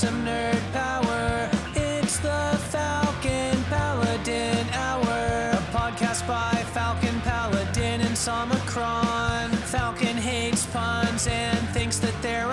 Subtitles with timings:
[0.00, 1.50] some nerd power.
[1.74, 9.50] It's the Falcon Paladin Hour, a podcast by Falcon Paladin and Somicron.
[9.68, 12.50] Falcon hates puns and thinks that they're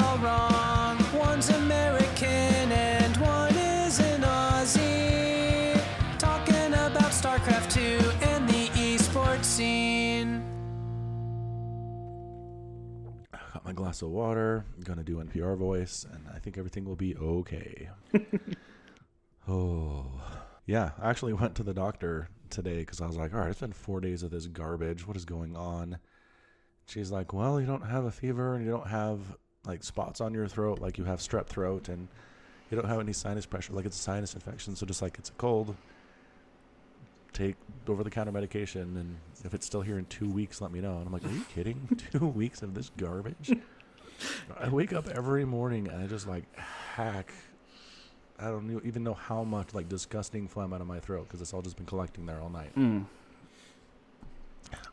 [13.87, 14.65] glass of water.
[14.75, 17.89] I'm gonna do NPR voice, and I think everything will be okay.
[19.47, 20.05] oh,
[20.65, 20.91] yeah.
[21.01, 23.71] I actually went to the doctor today because I was like, all right, it's been
[23.71, 25.07] four days of this garbage.
[25.07, 25.99] What is going on?
[26.85, 29.19] She's like, well, you don't have a fever and you don't have
[29.65, 32.09] like spots on your throat like you have strep throat, and
[32.69, 34.75] you don't have any sinus pressure like it's a sinus infection.
[34.75, 35.77] So just like it's a cold,
[37.31, 37.55] take
[37.87, 40.97] over the counter medication and if it's still here in two weeks let me know
[40.97, 43.55] and i'm like are you kidding two weeks of this garbage
[44.59, 47.31] i wake up every morning and i just like hack.
[48.39, 51.53] I don't even know how much like disgusting phlegm out of my throat because it's
[51.53, 52.71] all just been collecting there all night.
[52.75, 53.05] Mm.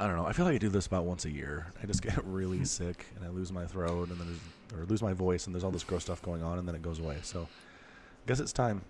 [0.00, 0.24] i don't know.
[0.26, 1.66] I feel like i do this about once a year.
[1.82, 4.40] I just get really sick and i lose my throat and then
[4.74, 6.82] or lose my voice and there's all this gross stuff going on and then it
[6.82, 7.18] goes away.
[7.22, 8.82] So i guess it's time.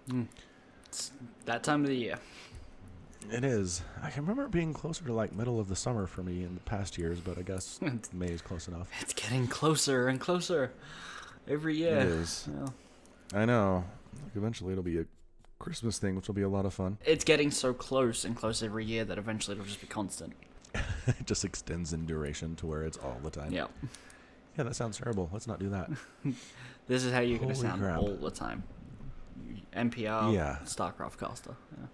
[0.87, 1.11] It's
[1.47, 2.19] that time of the year.
[3.31, 3.83] It is.
[4.03, 6.55] I can remember it being closer to like middle of the summer for me in
[6.55, 7.81] the past years, but I guess
[8.13, 8.89] May is close enough.
[9.01, 10.73] It's getting closer and closer
[11.49, 11.97] every year.
[11.99, 12.49] It is.
[12.53, 13.41] Yeah.
[13.41, 13.85] I know.
[14.23, 15.07] Like, eventually it'll be a
[15.59, 16.99] Christmas thing, which will be a lot of fun.
[17.05, 20.35] It's getting so close and close every year that eventually it'll just be constant.
[21.07, 23.53] it just extends in duration to where it's all the time.
[23.53, 23.67] Yeah.
[24.59, 25.31] Yeah, that sounds terrible.
[25.33, 25.91] Let's not do that.
[26.87, 27.97] This is how you're going to sound crap.
[27.99, 28.63] all the time.
[29.75, 30.59] NPR, Yeah.
[30.67, 31.57] StarCraft caster.
[31.79, 31.87] Yeah.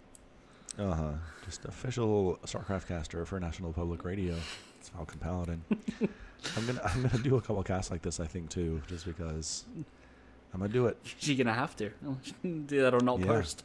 [0.79, 1.13] Uh huh.
[1.45, 4.37] Just official StarCraft caster for National Public Radio.
[4.79, 5.63] It's Falcon Paladin.
[6.57, 9.65] I'm gonna I'm gonna do a couple casts like this, I think too, just because
[10.55, 10.97] I'm gonna do it.
[11.27, 11.91] Going to have to.
[12.43, 13.27] Do that or not Yeah.
[13.27, 13.65] post.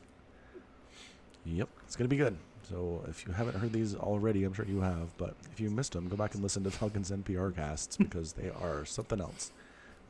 [1.45, 2.35] Yep, it's gonna be good.
[2.69, 5.15] So if you haven't heard these already, I'm sure you have.
[5.17, 8.49] But if you missed them, go back and listen to Falcons NPR casts because they
[8.49, 9.51] are something else.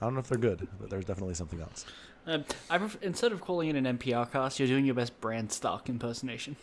[0.02, 1.86] I don't know if they're good, but there's definitely something else.
[2.26, 5.50] Um, I pref- instead of calling it an NPR cast, you're doing your best Bran
[5.50, 6.56] Stark impersonation.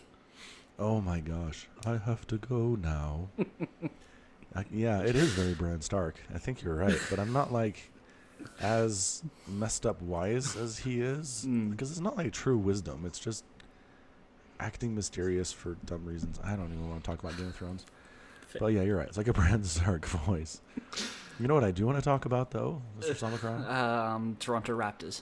[0.79, 3.29] Oh my gosh, I have to go now.
[4.55, 6.15] I, yeah, it is very Bran Stark.
[6.33, 7.91] I think you're right, but I'm not like
[8.59, 11.71] as messed up wise as he is Mm.
[11.71, 13.03] because it's not like true wisdom.
[13.05, 13.45] It's just
[14.59, 16.39] acting mysterious for dumb reasons.
[16.43, 17.85] I don't even want to talk about Game of Thrones.
[18.47, 18.59] Fair.
[18.59, 19.07] But yeah, you're right.
[19.07, 20.61] It's like a Bran Stark voice.
[21.39, 23.69] You know what I do want to talk about though, Mr.
[23.71, 25.21] Um, Toronto Raptors.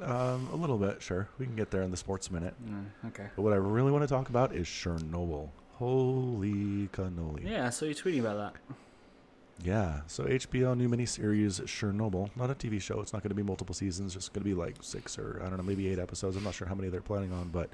[0.00, 1.28] Um, a little bit, sure.
[1.38, 2.54] We can get there in the sports minute.
[2.68, 3.28] Mm, okay.
[3.34, 5.48] But what I really want to talk about is Chernobyl.
[5.74, 7.48] Holy cannoli.
[7.48, 8.76] Yeah, so you're tweeting about that.
[9.62, 10.00] Yeah.
[10.06, 13.00] So HBO new miniseries Chernobyl, not a TV show.
[13.00, 14.16] It's not going to be multiple seasons.
[14.16, 16.36] It's going to be like six or I don't know, maybe eight episodes.
[16.36, 17.70] I'm not sure how many they're planning on, but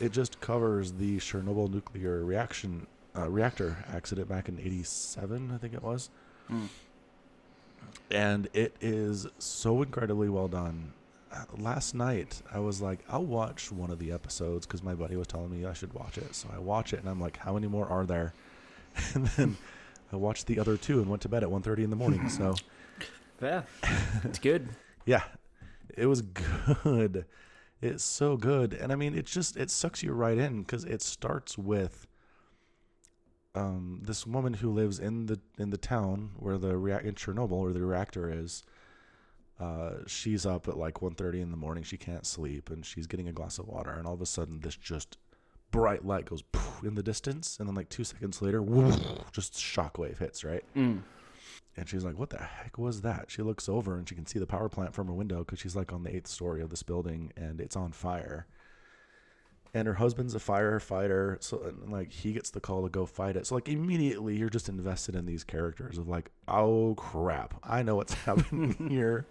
[0.00, 2.86] it just covers the Chernobyl nuclear reaction
[3.16, 6.10] uh, reactor accident back in '87, I think it was.
[6.50, 6.68] Mm.
[8.10, 10.92] And it is so incredibly well done.
[11.36, 15.16] Uh, Last night, I was like, I'll watch one of the episodes because my buddy
[15.16, 16.34] was telling me I should watch it.
[16.34, 18.32] So I watch it, and I'm like, how many more are there?
[19.14, 19.56] And then
[20.12, 22.28] I watched the other two and went to bed at 1.30 in the morning.
[22.28, 22.54] So
[23.38, 23.66] Fair.
[24.24, 24.68] it's good.
[25.04, 25.22] yeah,
[25.96, 27.26] it was good.
[27.82, 31.02] It's so good, and I mean, it just it sucks you right in because it
[31.02, 32.06] starts with
[33.54, 37.72] um, this woman who lives in the in the town where the in Chernobyl where
[37.74, 38.62] the reactor is.
[39.58, 41.82] Uh, she's up at like 1.30 in the morning.
[41.82, 44.60] She can't sleep, and she's getting a glass of water, and all of a sudden,
[44.60, 45.16] this just
[45.70, 46.42] bright light goes
[46.82, 48.62] in the distance, and then like two seconds later,
[49.32, 50.64] just shockwave hits right.
[50.74, 51.02] Mm.
[51.76, 54.38] And she's like, "What the heck was that?" She looks over and she can see
[54.38, 56.82] the power plant from her window because she's like on the eighth story of this
[56.82, 58.46] building and it's on fire.
[59.76, 63.36] And her husband's a firefighter, so and, like he gets the call to go fight
[63.36, 63.46] it.
[63.46, 67.96] So like immediately you're just invested in these characters of like, "Oh crap, I know
[67.96, 69.26] what's happening here."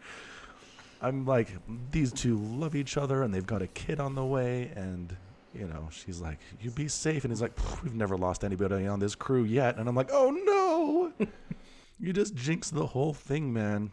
[1.02, 1.50] I'm like,
[1.90, 5.18] these two love each other and they've got a kid on the way and
[5.52, 9.00] you know, she's like, "You be safe," and he's like, "We've never lost anybody on
[9.00, 11.28] this crew yet," and I'm like, "Oh no!"
[12.00, 13.92] you just jinx the whole thing, man.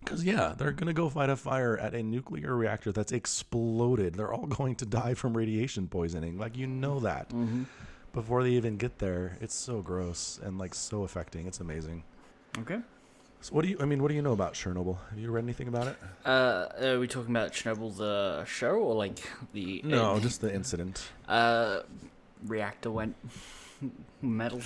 [0.00, 4.14] Because, yeah, they're going to go fight a fire at a nuclear reactor that's exploded.
[4.14, 6.38] They're all going to die from radiation poisoning.
[6.38, 7.64] Like, you know that Mm-hmm.
[8.12, 9.36] before they even get there.
[9.40, 11.46] It's so gross and, like, so affecting.
[11.46, 12.02] It's amazing.
[12.58, 12.80] Okay.
[13.42, 14.98] So, what do you, I mean, what do you know about Chernobyl?
[15.10, 15.96] Have you read anything about it?
[16.24, 19.18] Uh, are we talking about Chernobyl the show or like
[19.52, 21.08] the No, just the incident.
[21.28, 21.80] uh
[22.46, 23.16] reactor went
[24.22, 24.60] metal?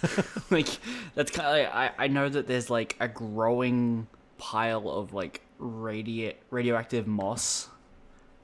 [0.50, 0.68] like
[1.14, 5.40] that's kind of like, I I know that there's like a growing pile of like
[5.58, 7.68] radio radioactive moss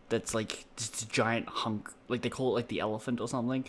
[0.09, 3.65] that's like just a giant hunk like they call it like the elephant or something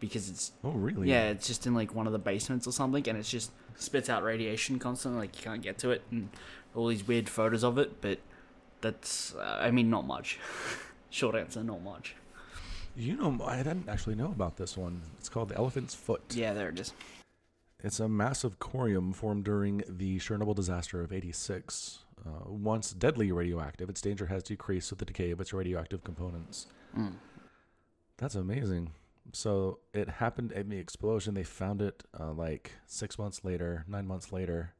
[0.00, 1.08] because it's Oh, really?
[1.08, 4.08] yeah it's just in like one of the basements or something and it's just spits
[4.08, 6.28] out radiation constantly like you can't get to it and
[6.74, 8.18] all these weird photos of it but
[8.80, 10.38] that's uh, i mean not much
[11.10, 12.14] short answer not much
[12.96, 15.00] You know, I didn't actually know about this one.
[15.18, 16.22] It's called the Elephant's Foot.
[16.34, 16.92] yeah there it is
[17.84, 21.98] It's a massive corium formed during the Chernobyl disaster of 86.
[22.26, 26.66] Uh, once deadly radioactive, its danger has decreased with the decay of its radioactive components.
[26.98, 27.12] Mm.
[28.16, 28.92] That's amazing.
[29.34, 31.34] So it happened in the explosion.
[31.34, 34.72] They found it uh, like six months later, nine months later,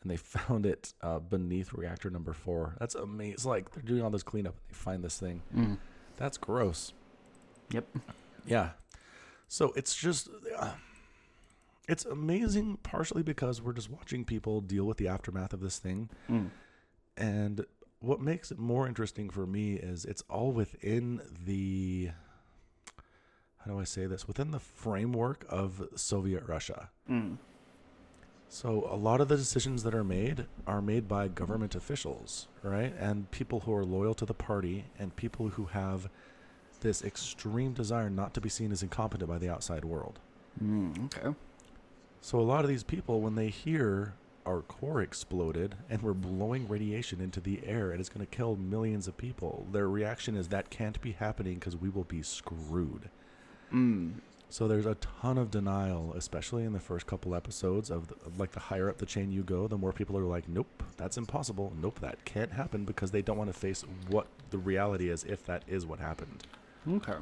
[0.00, 2.74] and they found it uh, beneath reactor number four.
[2.80, 3.34] That's amazing.
[3.34, 5.42] It's like they're doing all this cleanup and they find this thing.
[5.54, 5.76] Mm.
[6.16, 6.94] That's gross.
[7.70, 7.86] yep
[8.46, 8.70] Yeah.
[9.46, 10.70] So it's just uh,
[11.90, 16.08] it's amazing partially because we're just watching people deal with the aftermath of this thing
[16.28, 16.50] Mm.
[17.16, 17.66] and
[17.98, 22.10] what makes it more interesting for me is it's all within the
[23.58, 24.26] how do I say this?
[24.26, 26.88] Within the framework of Soviet Russia.
[27.10, 27.36] Mm.
[28.48, 32.94] So a lot of the decisions that are made are made by government officials, right?
[32.98, 36.08] And people who are loyal to the party and people who have
[36.80, 40.20] this extreme desire not to be seen as incompetent by the outside world.
[40.62, 41.34] Mm, okay
[42.20, 44.14] So a lot of these people when they hear
[44.46, 48.56] our core exploded and we're blowing radiation into the air and it's going to kill
[48.56, 53.08] millions of people, their reaction is that can't be happening because we will be screwed.
[53.72, 54.12] mm.
[54.52, 58.40] So there's a ton of denial, especially in the first couple episodes of, the, of
[58.40, 61.16] like the higher up the chain you go, the more people are like, "Nope, that's
[61.16, 61.72] impossible.
[61.80, 65.46] Nope, that can't happen," because they don't want to face what the reality is if
[65.46, 66.42] that is what happened.
[66.90, 67.14] okay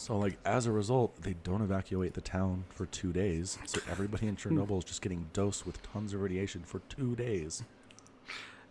[0.00, 3.58] So like as a result, they don't evacuate the town for two days.
[3.66, 4.56] So everybody in hmm.
[4.56, 7.62] Chernobyl is just getting dosed with tons of radiation for two days.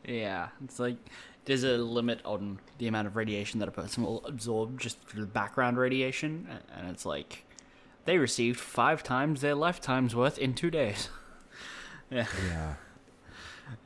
[0.04, 0.98] Yeah, it's like
[1.46, 5.22] there's a limit on the amount of radiation that a person will absorb just through
[5.22, 7.46] the background radiation, and it's like
[8.06, 11.10] they received five times their lifetime's worth in two days.
[12.10, 12.74] yeah, Yeah.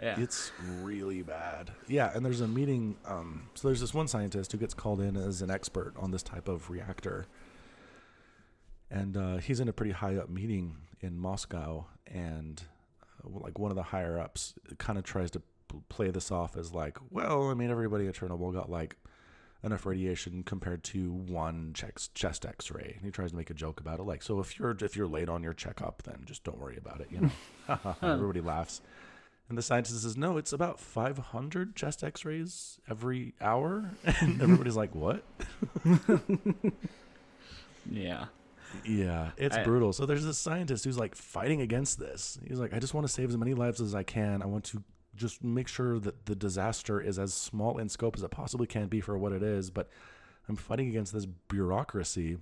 [0.01, 0.19] Yeah.
[0.19, 0.51] It's
[0.81, 1.71] really bad.
[1.87, 2.95] Yeah, and there's a meeting.
[3.05, 6.23] Um, so there's this one scientist who gets called in as an expert on this
[6.23, 7.25] type of reactor,
[8.89, 12.61] and uh, he's in a pretty high up meeting in Moscow, and
[13.25, 16.55] uh, like one of the higher ups kind of tries to p- play this off
[16.57, 18.95] as like, well, I mean, everybody at Chernobyl got like
[19.63, 23.79] enough radiation compared to one chest chest X-ray, and he tries to make a joke
[23.79, 26.59] about it, like, so if you're if you're late on your checkup, then just don't
[26.59, 27.95] worry about it, you know.
[28.01, 28.81] Everybody laughs.
[29.49, 33.91] And the scientist says, no, it's about 500 chest x rays every hour.
[34.21, 35.23] And everybody's like, what?
[37.89, 38.25] yeah.
[38.85, 39.93] Yeah, it's I- brutal.
[39.93, 42.39] So there's this scientist who's like fighting against this.
[42.47, 44.41] He's like, I just want to save as many lives as I can.
[44.41, 44.83] I want to
[45.15, 48.87] just make sure that the disaster is as small in scope as it possibly can
[48.87, 49.69] be for what it is.
[49.69, 49.89] But
[50.49, 52.37] I'm fighting against this bureaucracy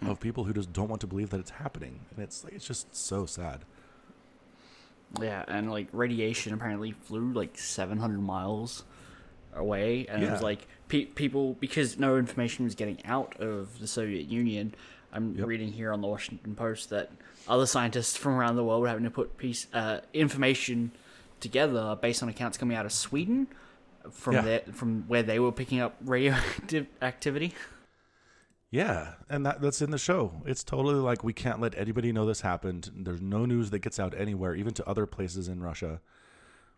[0.00, 0.10] mm.
[0.10, 2.00] of people who just don't want to believe that it's happening.
[2.14, 3.64] And it's like, it's just so sad.
[5.20, 8.84] Yeah, and like radiation apparently flew like 700 miles
[9.54, 13.86] away, and it was like pe- people because no information was getting out of the
[13.86, 14.74] Soviet Union.
[15.12, 15.46] I'm Yep.
[15.46, 17.10] reading here on the Washington Post that
[17.48, 20.90] other scientists from around the world were having to put piece uh, information
[21.40, 23.46] together based on accounts coming out of Sweden
[24.10, 24.40] from Yeah.
[24.42, 27.54] their, from where they were picking up radioactive activity.
[28.70, 30.42] Yeah, and that that's in the show.
[30.44, 32.90] It's totally like we can't let anybody know this happened.
[32.94, 36.00] There's no news that gets out anywhere, even to other places in Russia.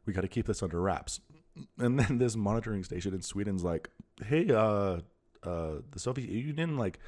[0.06, 1.20] We got to keep this under wraps.
[1.78, 3.90] And then this monitoring station in Sweden's like,
[4.24, 5.00] "Hey, uh,
[5.42, 7.00] uh, the Soviet Union, like,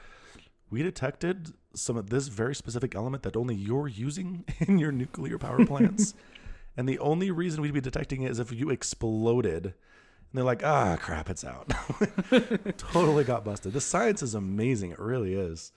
[0.69, 5.39] we detected some of this very specific element that only you're using in your nuclear
[5.39, 6.15] power plants,
[6.77, 9.75] and the only reason we'd be detecting it is if you exploded."
[10.33, 11.71] And they're like, ah, crap, it's out.
[12.79, 13.75] totally got busted.
[13.75, 14.93] The science is amazing.
[14.93, 15.73] It really is.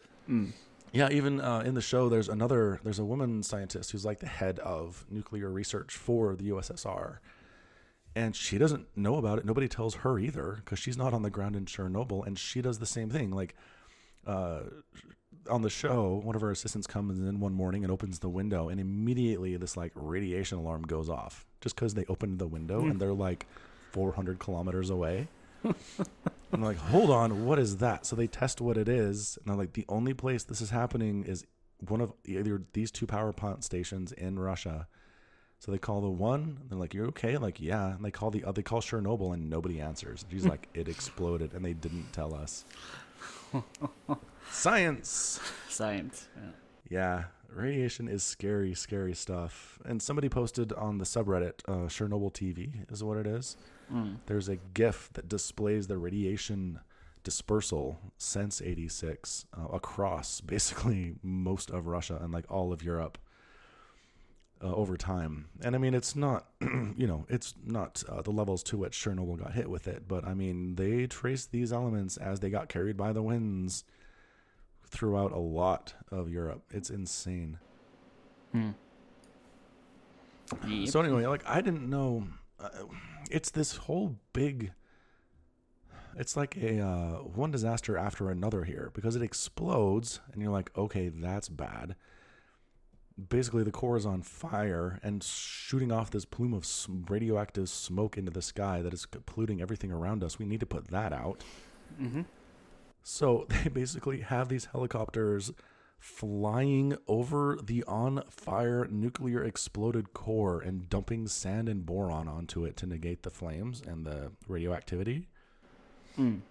[0.93, 4.27] Yeah, even uh, in the show, there's another, there's a woman scientist who's like the
[4.27, 7.17] head of nuclear research for the USSR.
[8.15, 9.45] And she doesn't know about it.
[9.45, 12.25] Nobody tells her either because she's not on the ground in Chernobyl.
[12.25, 13.31] And she does the same thing.
[13.31, 13.55] Like,
[14.25, 14.61] uh,
[15.49, 18.69] on the show, one of her assistants comes in one morning and opens the window,
[18.69, 22.99] and immediately this like radiation alarm goes off just because they opened the window and
[22.99, 23.47] they're like
[23.95, 25.29] 400 kilometers away.
[26.51, 28.05] I'm like, hold on, what is that?
[28.05, 31.23] So they test what it is, and they're like, the only place this is happening
[31.25, 31.45] is
[31.87, 34.87] one of either these two power plant stations in Russia.
[35.59, 37.95] So they call the one, and they're like, "You're okay?" Like, yeah.
[37.95, 40.23] And they call the other, they call Chernobyl, and nobody answers.
[40.23, 42.65] And she's like, "It exploded," and they didn't tell us.
[44.51, 45.39] Science.
[45.69, 46.27] Science.
[46.35, 46.51] Yeah.
[46.87, 49.79] Yeah, radiation is scary, scary stuff.
[49.85, 53.57] And somebody posted on the subreddit, uh, Chernobyl TV is what it is.
[53.91, 54.17] Mm.
[54.25, 56.79] There's a GIF that displays the radiation
[57.23, 63.17] dispersal since 86 uh, across basically most of Russia and like all of Europe
[64.63, 65.47] uh, over time.
[65.61, 69.37] And I mean, it's not, you know, it's not uh, the levels to which Chernobyl
[69.37, 72.97] got hit with it, but I mean, they traced these elements as they got carried
[72.97, 73.83] by the winds
[74.87, 76.63] throughout a lot of Europe.
[76.71, 77.59] It's insane.
[78.51, 78.71] Hmm.
[80.67, 80.89] Yep.
[80.89, 82.27] So anyway, like I didn't know.
[82.65, 82.85] Uh,
[83.29, 84.71] it's this whole big.
[86.17, 90.71] It's like a uh, one disaster after another here because it explodes and you're like,
[90.77, 91.95] okay, that's bad.
[93.29, 96.65] Basically, the core is on fire and shooting off this plume of
[97.09, 100.39] radioactive smoke into the sky that is polluting everything around us.
[100.39, 101.43] We need to put that out.
[102.01, 102.21] mm-hmm.
[103.03, 105.51] So they basically have these helicopters
[105.97, 112.77] flying over the on fire nuclear exploded core and dumping sand and boron onto it
[112.77, 115.27] to negate the flames and the radioactivity.
[116.17, 116.41] Mm.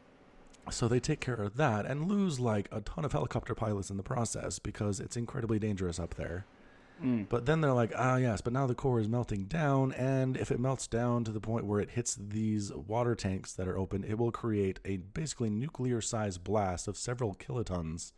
[0.71, 3.97] So they take care of that and lose like a ton of helicopter pilots in
[3.97, 6.47] the process because it's incredibly dangerous up there.
[7.03, 7.29] Mm.
[7.29, 10.51] But then they're like, ah, yes, but now the core is melting down, and if
[10.51, 14.05] it melts down to the point where it hits these water tanks that are open,
[14.05, 18.13] it will create a basically nuclear sized blast of several kilotons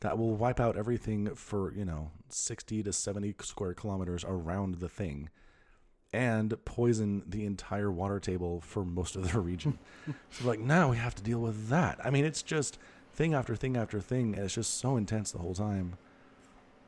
[0.00, 4.88] that will wipe out everything for, you know, 60 to 70 square kilometers around the
[4.88, 5.30] thing
[6.12, 9.78] and poison the entire water table for most of the region.
[10.30, 11.98] so, like, now we have to deal with that.
[12.04, 12.78] I mean, it's just
[13.12, 15.96] thing after thing after thing, and it's just so intense the whole time.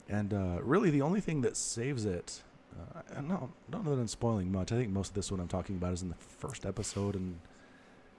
[0.09, 2.43] And uh, really, the only thing that saves it,
[2.79, 4.73] uh, I no, don't know that I'm spoiling much.
[4.73, 7.15] I think most of this, what I'm talking about, is in the first episode.
[7.15, 7.41] And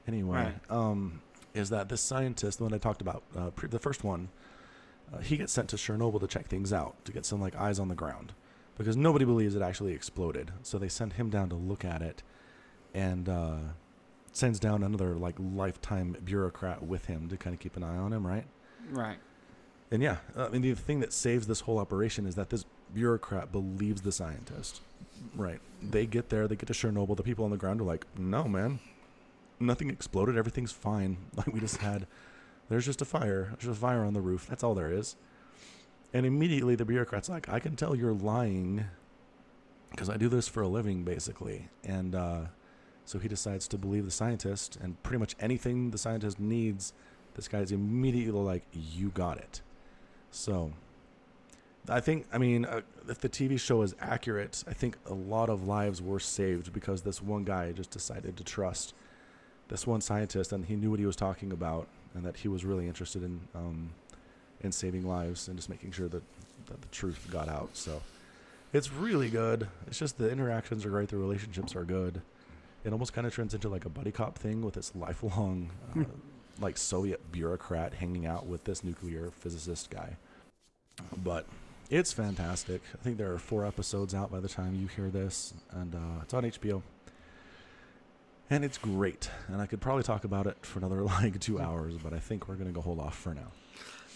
[0.08, 1.22] anyway, um,
[1.53, 4.29] is that this scientist, the one I talked about, uh, pre- the first one,
[5.13, 7.80] uh, he gets sent to Chernobyl to check things out, to get some like eyes
[7.80, 8.34] on the ground,
[8.78, 10.51] because nobody believes it actually exploded.
[10.63, 12.24] So they send him down to look at it,
[12.94, 13.58] and uh,
[14.32, 18.13] sends down another like lifetime bureaucrat with him to kind of keep an eye on
[18.13, 18.46] him, right?
[18.92, 19.18] Right.
[19.92, 23.51] And yeah, I mean, the thing that saves this whole operation is that this bureaucrat
[23.51, 24.82] believes the scientist.
[25.36, 25.60] Right.
[25.82, 27.18] They get there, they get to Chernobyl.
[27.18, 28.80] The people on the ground are like, no, man,
[29.60, 30.38] nothing exploded.
[30.38, 31.18] Everything's fine.
[31.36, 32.06] Like, we just had,
[32.70, 33.56] there's just a fire.
[33.60, 34.48] There's a fire on the roof.
[34.48, 35.16] That's all there is.
[36.14, 38.86] And immediately the bureaucrat's like, I can tell you're lying
[39.92, 41.70] because I do this for a living, basically.
[41.84, 42.42] And uh,
[43.06, 46.94] so he decides to believe the scientist, and pretty much anything the scientist needs,
[47.34, 49.62] this guy's immediately like, You got it.
[50.32, 50.74] So,
[51.88, 55.50] I think, I mean, uh, if the TV show is accurate, I think a lot
[55.50, 58.94] of lives were saved because this one guy just decided to trust
[59.70, 62.66] this one scientist and he knew what he was talking about and that he was
[62.66, 63.89] really interested in um,
[64.62, 66.24] in saving lives and just making sure that,
[66.68, 67.70] that the truth got out.
[67.74, 68.01] So,
[68.74, 69.68] it's really good.
[69.88, 72.22] It's just the interactions are great, the relationships are good.
[72.84, 76.04] It almost kind of turns into like a buddy cop thing with this lifelong, uh,
[76.60, 80.18] like Soviet bureaucrat hanging out with this nuclear physicist guy.
[81.24, 81.46] But
[81.89, 82.82] it's fantastic.
[82.94, 86.22] I think there are four episodes out by the time you hear this, and uh,
[86.22, 86.82] it's on HBO.
[88.50, 89.29] And it's great.
[89.48, 92.48] And I could probably talk about it for another like two hours, but I think
[92.48, 93.51] we're going to go hold off for now.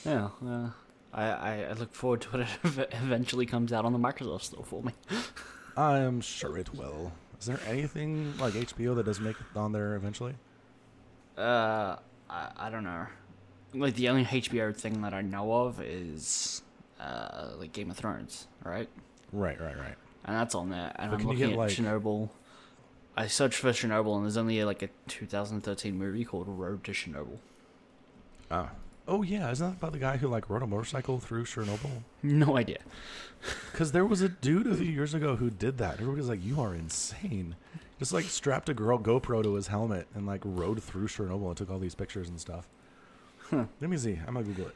[0.05, 0.29] Yeah.
[0.45, 0.69] Uh,
[1.13, 2.49] I, I look forward to when it
[2.93, 4.93] eventually comes out on the Microsoft Store for me.
[5.77, 7.11] I am sure it will.
[7.39, 10.33] Is there anything like HBO that does make it on there eventually?
[11.37, 11.97] Uh,
[12.29, 13.05] I, I don't know.
[13.73, 16.61] Like the only HBO thing that I know of is
[16.99, 18.87] uh like Game of Thrones, right?
[19.31, 19.95] Right, right, right.
[20.25, 20.91] And that's on there.
[20.95, 22.29] And But I'm can you looking get, at like- Chernobyl.
[23.15, 27.37] I searched for Chernobyl, and there's only like a 2013 movie called Road to Chernobyl.
[28.49, 28.71] Ah.
[29.07, 32.03] Oh yeah, isn't that about the guy who like rode a motorcycle through Chernobyl?
[32.21, 32.79] No idea.
[33.73, 35.95] Because there was a dude a few years ago who did that.
[35.95, 37.57] Everybody was like, "You are insane!"
[37.99, 41.57] Just like strapped a girl GoPro to his helmet and like rode through Chernobyl and
[41.57, 42.69] took all these pictures and stuff.
[43.49, 43.65] Huh.
[43.81, 44.17] Let me see.
[44.25, 44.75] I'm gonna Google it.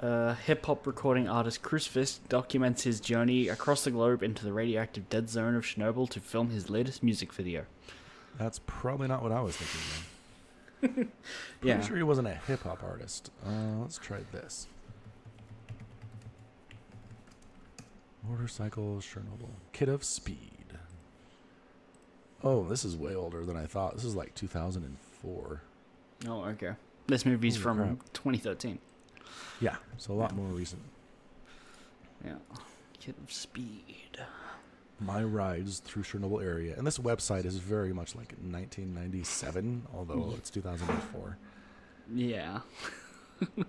[0.00, 4.52] Uh, hip hop recording artist Chris Fisk documents his journey across the globe into the
[4.52, 7.66] radioactive dead zone of Chernobyl to film his latest music video.
[8.38, 10.06] That's probably not what I was thinking.
[10.80, 10.94] Then.
[11.60, 11.80] Pretty Yeah.
[11.86, 13.30] sure he wasn't a hip hop artist.
[13.46, 14.66] Uh, let's try this.
[18.28, 19.50] Motorcycle Chernobyl.
[19.72, 20.38] Kid of Speed.
[22.42, 23.94] Oh, this is way older than I thought.
[23.94, 25.60] This is like 2004.
[26.28, 26.72] Oh, okay.
[27.06, 28.12] This movie's Holy from crap.
[28.14, 28.78] 2013.
[29.60, 30.82] Yeah, so a lot more recent.
[32.24, 32.34] Yeah.
[33.00, 34.18] Kid of Speed.
[35.00, 40.50] My rides through Chernobyl area, and this website is very much like 1997, although it's
[40.50, 41.36] 2004.
[42.14, 42.60] Yeah.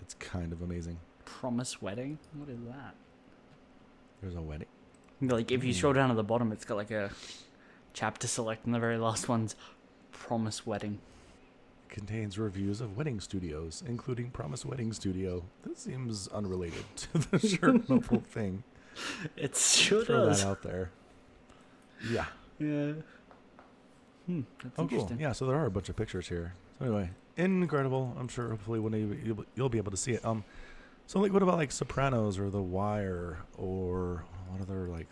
[0.00, 0.98] It's kind of amazing.
[1.24, 2.18] Promise wedding.
[2.34, 2.94] What is that?
[4.20, 4.66] There's a wedding.
[5.20, 5.78] Like if you Hmm.
[5.78, 7.10] scroll down to the bottom, it's got like a
[7.92, 9.54] chapter select, and the very last one's
[10.10, 10.98] promise wedding.
[11.92, 15.44] Contains reviews of wedding studios, including Promise Wedding Studio.
[15.64, 18.64] This seems unrelated to the Chernobyl thing.
[19.36, 20.42] It sure Throw does.
[20.42, 20.90] that out there.
[22.10, 22.24] Yeah.
[22.58, 22.92] Yeah.
[24.26, 24.40] Hmm.
[24.62, 25.12] That's Oh, cool.
[25.18, 25.32] Yeah.
[25.32, 26.54] So there are a bunch of pictures here.
[26.78, 28.16] So anyway, incredible.
[28.18, 30.24] I'm sure hopefully one day you'll, you'll be able to see it.
[30.24, 30.44] Um,
[31.06, 35.06] so like, what about like Sopranos or The Wire or what other like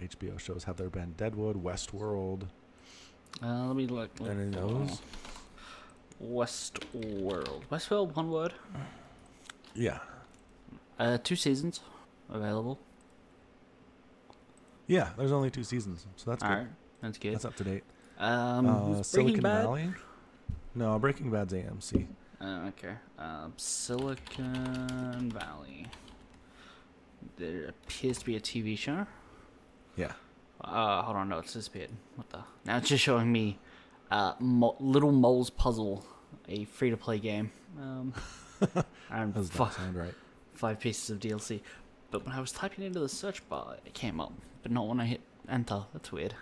[0.00, 1.12] HBO shows have there been?
[1.16, 2.42] Deadwood, Westworld,
[3.42, 4.10] Uh, let me look.
[4.20, 4.30] look.
[4.30, 5.00] any of those?
[6.22, 7.62] Westworld.
[7.70, 8.54] Westworld, one word.
[9.74, 9.98] Yeah.
[10.98, 11.80] Uh, two seasons
[12.30, 12.78] available.
[14.86, 15.10] Yeah.
[15.16, 16.56] There's only two seasons, so that's All good.
[16.58, 16.66] right,
[17.02, 17.34] that's good.
[17.34, 17.84] That's up to date.
[18.18, 19.62] um, uh, Silicon Bad.
[19.62, 19.90] Valley.
[20.74, 22.06] No, Breaking Bad's AMC.
[22.40, 22.94] Uh, okay.
[23.18, 25.86] Um, Silicon Valley.
[27.36, 29.06] There appears to be a TV show.
[29.96, 30.12] Yeah.
[30.60, 31.90] Uh, hold on, no, it's disappeared.
[32.16, 32.40] What the?
[32.64, 33.58] Now it's just showing me,
[34.10, 36.04] uh, Mo- Little Mole's Puzzle,
[36.48, 37.50] a free-to-play game.
[37.80, 38.12] Um,
[39.10, 40.14] and Does that sound right?
[40.54, 41.60] five pieces of DLC.
[42.10, 44.32] But when I was typing into the search bar, it came up,
[44.62, 45.84] but not when I hit enter.
[45.92, 46.34] That's weird.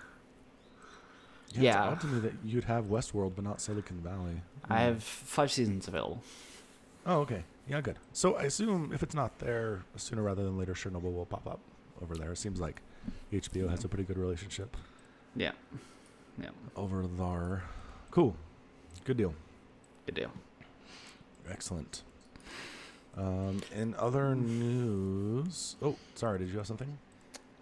[1.55, 1.61] Yeah.
[1.63, 1.93] Yeah.
[1.93, 4.43] It's odd to me that you'd have Westworld but not Silicon Valley.
[4.69, 4.85] I Hmm.
[4.93, 6.23] have five seasons available.
[7.07, 7.45] Oh, okay.
[7.69, 7.99] Yeah, good.
[8.13, 11.61] So I assume if it's not there, sooner rather than later, Chernobyl will pop up
[12.03, 12.33] over there.
[12.33, 12.81] It seems like
[13.33, 14.77] HBO has a pretty good relationship
[15.35, 15.53] Yeah.
[16.41, 16.49] Yeah.
[16.77, 17.63] over there.
[18.11, 18.35] Cool.
[19.05, 19.35] Good deal.
[20.07, 20.31] Good deal.
[21.51, 22.03] Excellent.
[23.17, 26.97] Um, in other news, oh, sorry, did you have something?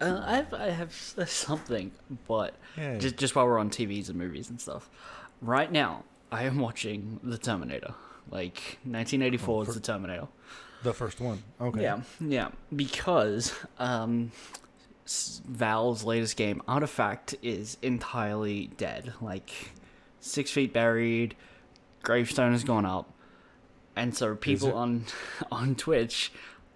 [0.00, 1.90] Uh, I have I have something,
[2.28, 2.98] but Yeah.
[2.98, 4.88] just just while we're on TVs and movies and stuff,
[5.42, 7.94] right now I am watching The Terminator,
[8.30, 10.28] like 1984 Oh, is The Terminator.
[10.84, 11.42] the first one.
[11.60, 11.82] Okay.
[11.82, 14.30] Yeah, yeah, because um,
[15.06, 19.12] Valve's latest game, Artifact, is entirely dead.
[19.20, 19.72] Like
[20.20, 21.34] six feet buried,
[22.02, 23.12] gravestone has gone up,
[23.96, 25.06] and so people on
[25.52, 26.32] on Twitch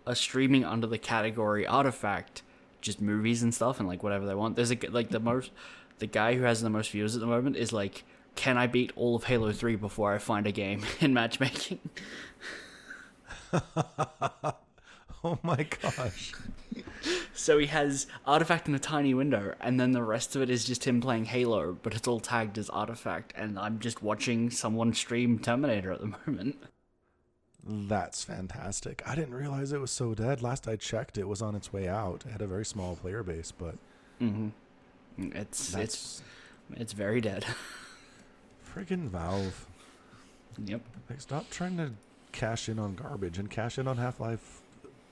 [0.07, 2.43] are streaming under the category Artifact,
[2.81, 4.57] just movies and stuff, and like whatever they want.
[4.57, 5.51] There's a like the most,
[5.99, 8.05] the guy who has the most views at the moment is like.
[8.37, 11.79] Can I beat all of Halo 3 before I find a game in matchmaking?
[15.25, 16.33] Oh my gosh.
[17.35, 20.65] So he has Artifact in a tiny window, and then the rest of it is
[20.65, 24.95] just him playing Halo, but it's all tagged as Artifact, and I'm just watching someone
[24.95, 26.57] stream Terminator at the moment.
[27.67, 29.03] That's fantastic.
[29.07, 30.43] I didn't realize it was so dead.
[30.43, 32.25] Last I checked, it was on its way out.
[32.27, 33.77] It had a very small player base, but
[34.21, 34.49] Mm-hmm.
[35.37, 36.23] It's it's
[36.77, 37.45] it's very dead.
[38.75, 39.67] friggin' Valve.
[40.65, 40.81] yep.
[41.09, 41.93] Like, stop trying to
[42.33, 44.61] cash in on garbage and cash in on Half Life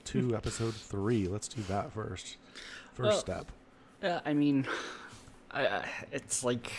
[0.05, 1.27] 2 Episode 3.
[1.27, 2.37] Let's do that first.
[2.93, 3.51] First Well- step.
[4.01, 4.67] Yeah, I mean,
[5.51, 6.71] I, I, it's like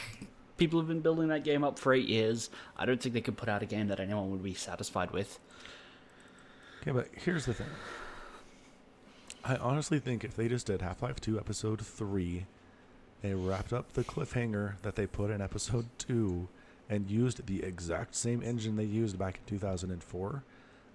[0.58, 2.50] people have been building that game up for eight years.
[2.76, 5.38] I don't think they could put out a game that anyone would be satisfied with.
[6.82, 7.66] Okay, but here's the thing.
[9.42, 12.44] I honestly think if they just did Half Life 2 Episode 3,
[13.22, 16.46] they wrapped up the cliffhanger that they put in Episode 2,
[16.90, 20.44] and used the exact same engine they used back in 2004,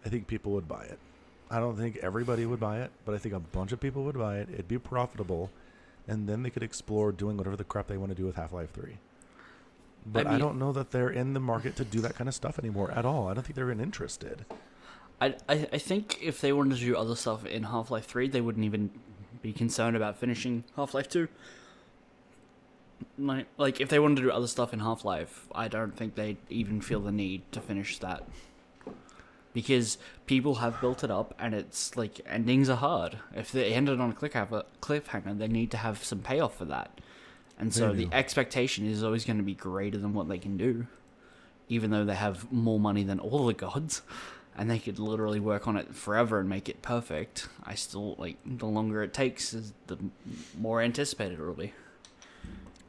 [0.05, 0.99] I think people would buy it.
[1.51, 4.17] I don't think everybody would buy it, but I think a bunch of people would
[4.17, 4.49] buy it.
[4.51, 5.49] It'd be profitable,
[6.07, 8.53] and then they could explore doing whatever the crap they want to do with Half
[8.53, 8.97] Life 3.
[10.05, 12.35] But I, mean- don't know that they're in the market to do that kind of
[12.35, 13.27] stuff anymore at all.
[13.27, 14.45] I don't think they're even interested.
[15.21, 18.29] I, I, I think if they wanted to do other stuff in Half Life 3,
[18.29, 18.91] they wouldn't even
[19.41, 21.27] be concerned about finishing Half Life 2.
[23.17, 26.15] Like, like, if they wanted to do other stuff in Half Life, I don't think
[26.15, 28.23] they'd even feel the need to finish that.
[29.53, 33.17] Because people have built it up, and it's like endings are hard.
[33.35, 36.99] If they ended on a cliffhanger, cliffhanger they need to have some payoff for that.
[37.57, 40.87] And so the expectation is always going to be greater than what they can do,
[41.67, 44.01] even though they have more money than all the gods
[44.59, 47.47] and they could literally work on it forever and make it perfect.
[47.63, 49.97] I still like the longer it takes, is the
[50.59, 51.73] more anticipated it will be.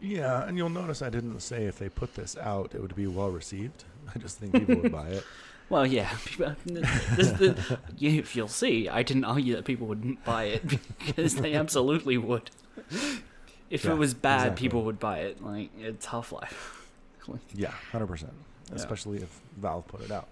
[0.00, 3.06] Yeah, and you'll notice I didn't say if they put this out, it would be
[3.06, 3.84] well received.
[4.14, 5.24] I just think people would buy it.
[5.70, 7.62] Well, yeah, people- this,
[7.98, 8.88] you, you'll see.
[8.88, 10.66] I didn't argue that people wouldn't buy it
[11.06, 12.50] because they absolutely would.
[13.70, 14.66] If Yeah, it was bad, exactly.
[14.68, 15.42] people would buy it.
[15.42, 16.88] Like it's Half Life.
[17.54, 18.32] Yeah, hundred percent.
[18.72, 20.28] Especially if Valve put it out.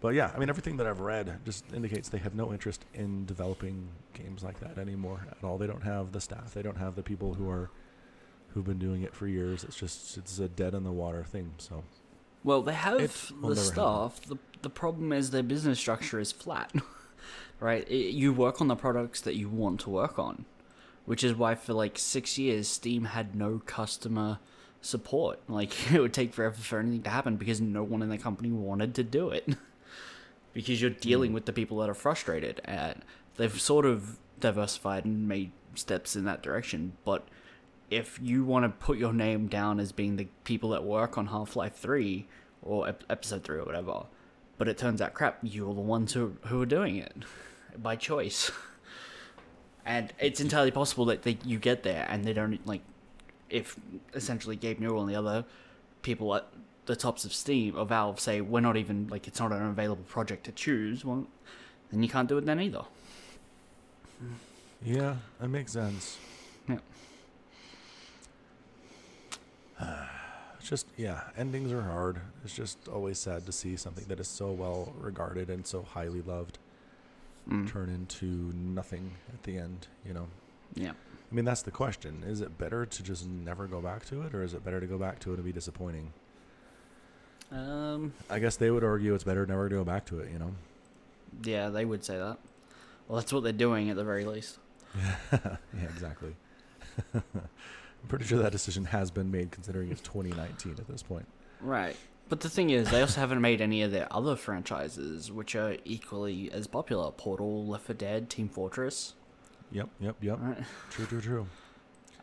[0.00, 3.24] But yeah, I mean everything that I've read just indicates they have no interest in
[3.24, 5.56] developing games like that anymore at all.
[5.56, 6.52] They don't have the staff.
[6.52, 7.70] They don't have the people who are
[8.48, 9.64] who've been doing it for years.
[9.64, 11.52] It's just it's a dead in the water thing.
[11.56, 11.82] So
[12.46, 13.10] Well, they have It
[13.42, 14.20] the staff.
[14.20, 16.72] The the problem is their business structure is flat,
[17.60, 17.86] right?
[17.90, 20.44] It, you work on the products that you want to work on,
[21.06, 24.38] which is why for like six years Steam had no customer
[24.80, 25.40] support.
[25.48, 28.52] Like it would take forever for anything to happen because no one in the company
[28.52, 29.48] wanted to do it.
[30.52, 33.02] because you're dealing with the people that are frustrated, and
[33.38, 37.26] they've sort of diversified and made steps in that direction, but
[37.90, 41.26] if you want to put your name down as being the people that work on
[41.26, 42.26] Half Life 3
[42.62, 44.02] or ep- Episode 3 or whatever,
[44.58, 47.14] but it turns out crap, you're the ones who, who are doing it
[47.82, 48.50] by choice.
[49.88, 52.80] And it's entirely possible that they, you get there and they don't, like,
[53.48, 53.76] if
[54.14, 55.44] essentially Gabe Newell and the other
[56.02, 56.48] people at
[56.86, 60.02] the tops of Steam or Valve say, we're not even, like, it's not an available
[60.02, 61.24] project to choose, well,
[61.92, 62.82] then you can't do it then either.
[64.84, 66.18] Yeah, that makes sense.
[66.68, 66.78] Yeah.
[70.58, 72.18] It's just yeah, endings are hard.
[72.42, 76.22] It's just always sad to see something that is so well regarded and so highly
[76.22, 76.58] loved
[77.48, 77.70] Mm.
[77.70, 79.86] turn into nothing at the end.
[80.04, 80.26] You know,
[80.74, 80.90] Yeah.
[81.30, 84.34] I mean that's the question: Is it better to just never go back to it,
[84.34, 86.12] or is it better to go back to it and be disappointing?
[87.52, 90.32] Um, I guess they would argue it's better never to go back to it.
[90.32, 90.52] You know.
[91.44, 92.38] yeah, they would say that.
[93.06, 94.58] Well, that's what they're doing at the very least.
[95.32, 95.56] yeah,
[95.88, 96.34] exactly.
[98.06, 101.26] I'm pretty sure that decision has been made, considering it's 2019 at this point.
[101.60, 101.96] Right.
[102.28, 105.76] But the thing is, they also haven't made any of their other franchises, which are
[105.84, 109.14] equally as popular Portal, Left 4 Dead, Team Fortress.
[109.72, 110.38] Yep, yep, yep.
[110.40, 110.62] Right.
[110.88, 111.46] True, true, true.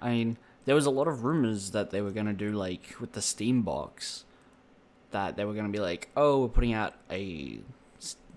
[0.01, 2.95] I mean, there was a lot of rumors that they were going to do, like,
[3.01, 4.23] with the Steam box,
[5.11, 7.59] that they were going to be like, oh, we're putting out a,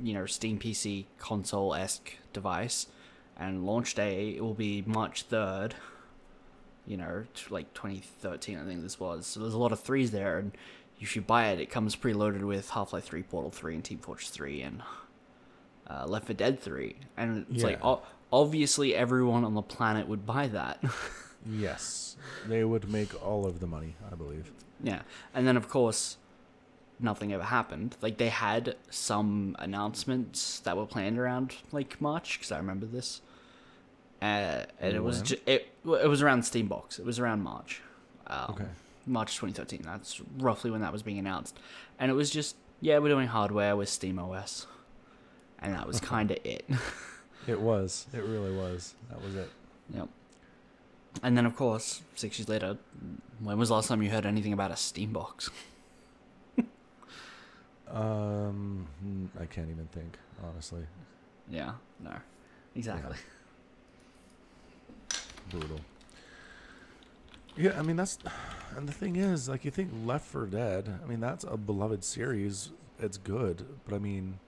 [0.03, 2.89] you know, Steam PC console esque device,
[3.37, 5.75] and launch day it will be March 3rd,
[6.87, 9.27] you know, t- like 2013, I think this was.
[9.27, 10.53] So there's a lot of threes there, and
[11.01, 13.99] if you buy it, it comes preloaded with Half Life 3, Portal 3, and Team
[13.99, 14.83] Fortress 3, and
[15.89, 16.97] uh, Left 4 Dead 3.
[17.17, 20.83] And it's like, o- obviously, everyone on the planet would buy that.
[21.49, 22.17] Yes,
[22.49, 24.51] they would make all of the money, I believe.
[24.83, 26.17] Yeah, and then of course,
[26.99, 27.97] nothing ever happened.
[28.03, 33.21] Like they had some announcements that were planned around like March, because I remember this.
[34.23, 36.99] Uh, and it was ju- it it was around Steambox.
[36.99, 37.83] It was around March.
[38.27, 38.65] Um, Okay.
[39.07, 39.83] March 2013.
[39.85, 41.59] That's roughly when that was being announced,
[41.99, 44.67] and it was just yeah, we're doing hardware with Steam OS,
[45.61, 46.65] and that was kind of it.
[47.47, 48.07] It was.
[48.13, 48.95] It really was.
[49.09, 49.49] That was it.
[49.95, 50.09] Yep.
[51.23, 52.77] And then, of course, six years later,
[53.39, 55.51] when was the last time you heard anything about a Steambox?
[57.89, 60.83] Um, hmm, I can't even think, honestly.
[61.49, 62.13] Yeah, no,
[62.75, 63.17] exactly.
[65.51, 65.81] Brutal.
[67.57, 68.19] Yeah, I mean that's,
[68.77, 71.01] and the thing is, like you think Left 4 Dead.
[71.03, 72.73] I mean that's a beloved series.
[72.99, 74.39] It's good, but I mean,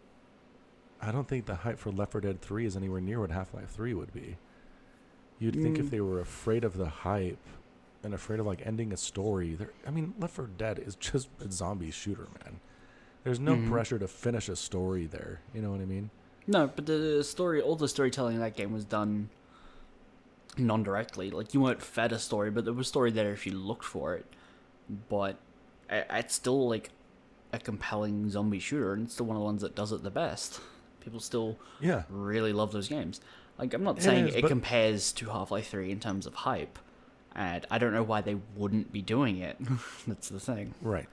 [1.01, 3.55] I don't think the hype for Left 4 Dead 3 is anywhere near what Half
[3.55, 4.37] Life 3 would be.
[5.39, 5.91] You'd think if Mm.
[5.91, 7.39] they were afraid of the hype
[8.03, 11.29] and afraid of like ending a story, they're, I mean, Left 4 Dead is just
[11.41, 12.61] a zombie shooter, man.
[13.25, 13.69] There's no Mhm.
[13.69, 15.41] pressure to finish a story there.
[15.55, 16.11] You know what I mean?
[16.47, 19.29] No, but the story, all the storytelling in that game was done
[20.59, 21.31] non-directly.
[21.31, 24.15] Like you weren't fed a story, but there was story there if you looked for
[24.15, 24.27] it.
[25.09, 25.37] But
[25.91, 26.91] it's still like
[27.53, 30.11] a compelling zombie shooter, and it's still one of the ones that does it the
[30.11, 30.61] best.
[31.01, 32.03] People still Yeah.
[32.11, 33.21] really love those games.
[33.59, 36.35] Like I'm not It saying is, it but- compares to Half-Life 3 in terms of
[36.35, 36.79] hype,
[37.35, 39.57] and I don't know why they wouldn't be doing it.
[40.07, 40.75] That's the thing.
[40.83, 41.09] Right.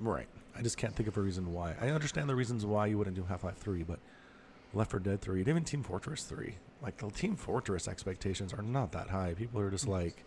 [0.00, 0.26] Right.
[0.56, 1.74] I just can't think of a reason why.
[1.80, 3.98] I understand the reasons why you wouldn't do Half Life 3, but
[4.74, 8.62] Left 4 Dead 3, and even Team Fortress 3, like the Team Fortress expectations are
[8.62, 9.34] not that high.
[9.34, 10.24] People are just like,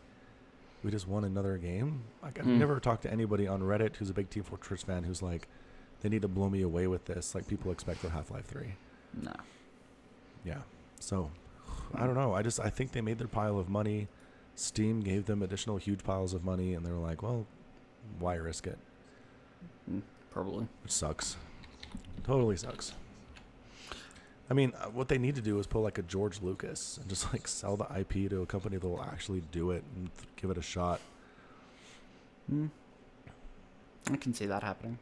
[0.83, 2.03] we just won another game.
[2.23, 2.57] Like, I've Mm.
[2.59, 5.47] never talked to anybody on Reddit who's a big Team Fortress fan who's like,
[6.01, 8.75] they need to blow me away with this, like people expect with Half Life 3.
[9.21, 9.33] No.
[10.43, 10.61] Yeah.
[10.99, 11.31] So,
[11.93, 12.33] I don't know.
[12.33, 14.07] I just, I think they made their pile of money.
[14.55, 17.45] Steam gave them additional huge piles of money, and they're like, well,
[18.19, 18.77] why risk it?
[19.91, 20.67] Mm, Probably.
[20.83, 21.35] which sucks.
[22.23, 22.93] Totally sucks.
[24.49, 27.09] I mean, uh, what they need to do is pull like a George Lucas and
[27.09, 30.49] just like sell the IP to a company that will actually do it and give
[30.49, 30.99] it a shot.
[32.51, 32.69] Mm.
[34.11, 34.99] I can see that happening.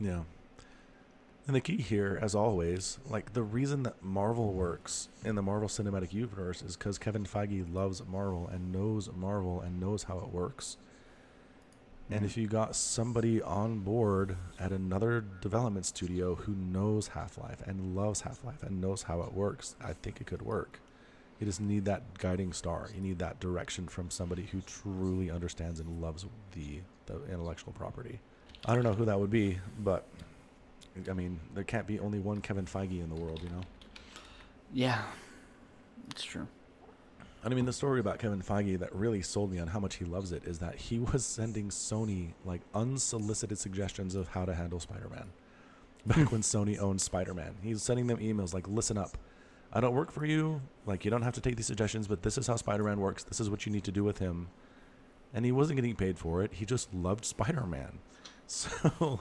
[0.00, 0.22] Yeah.
[1.46, 5.68] And the key here, as always, like the reason that Marvel works in the Marvel
[5.68, 10.30] Cinematic Universe is because Kevin Feige loves Marvel and knows Marvel and knows how it
[10.30, 10.76] works.
[12.08, 17.60] And if you got somebody on board at another development studio who knows Half Life
[17.66, 20.80] and loves Half Life and knows how it works, I think it could work.
[21.40, 22.88] You just need that guiding star.
[22.94, 28.20] You need that direction from somebody who truly understands and loves the, the intellectual property.
[28.64, 30.06] I don't know who that would be, but
[31.10, 33.62] I mean, there can't be only one Kevin Feige in the world, you know.
[34.72, 35.02] Yeah,
[36.10, 36.46] it's true.
[37.46, 39.94] And I mean, the story about Kevin Feige that really sold me on how much
[39.94, 44.52] he loves it is that he was sending Sony like unsolicited suggestions of how to
[44.52, 45.30] handle Spider-Man.
[46.06, 46.24] Back hmm.
[46.24, 49.16] when Sony owned Spider-Man, he's sending them emails like, "Listen up,
[49.72, 50.60] I don't work for you.
[50.86, 53.22] Like, you don't have to take these suggestions, but this is how Spider-Man works.
[53.22, 54.48] This is what you need to do with him."
[55.32, 56.54] And he wasn't getting paid for it.
[56.54, 58.00] He just loved Spider-Man.
[58.48, 59.18] So,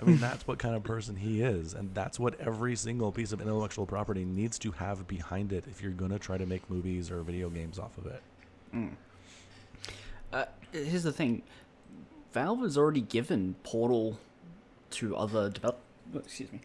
[0.00, 3.30] I mean, that's what kind of person he is, and that's what every single piece
[3.32, 7.10] of intellectual property needs to have behind it if you're gonna try to make movies
[7.10, 8.22] or video games off of it.
[10.32, 11.42] Uh, here's the thing:
[12.32, 14.18] Valve has already given Portal
[14.92, 15.78] to other develop.
[16.14, 16.60] Excuse me.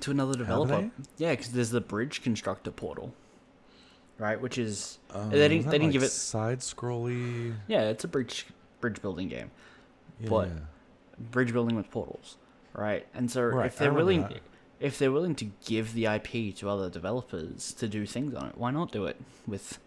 [0.00, 0.90] To another developer.
[1.18, 3.12] Yeah, because there's the bridge constructor portal,
[4.18, 4.40] right?
[4.40, 6.10] Which is Um, they didn't they didn't like, give it.
[6.10, 7.54] side scrolly.
[7.66, 8.46] Yeah, it's a bridge
[8.80, 9.50] bridge building game.
[10.20, 10.28] Yeah.
[10.30, 10.48] But-
[11.18, 12.36] Bridge building with portals,
[12.74, 13.06] right?
[13.14, 14.40] And so Right, if they're willing, that.
[14.80, 18.58] if they're willing to give the IP to other developers to do things on it,
[18.58, 19.78] why not do it with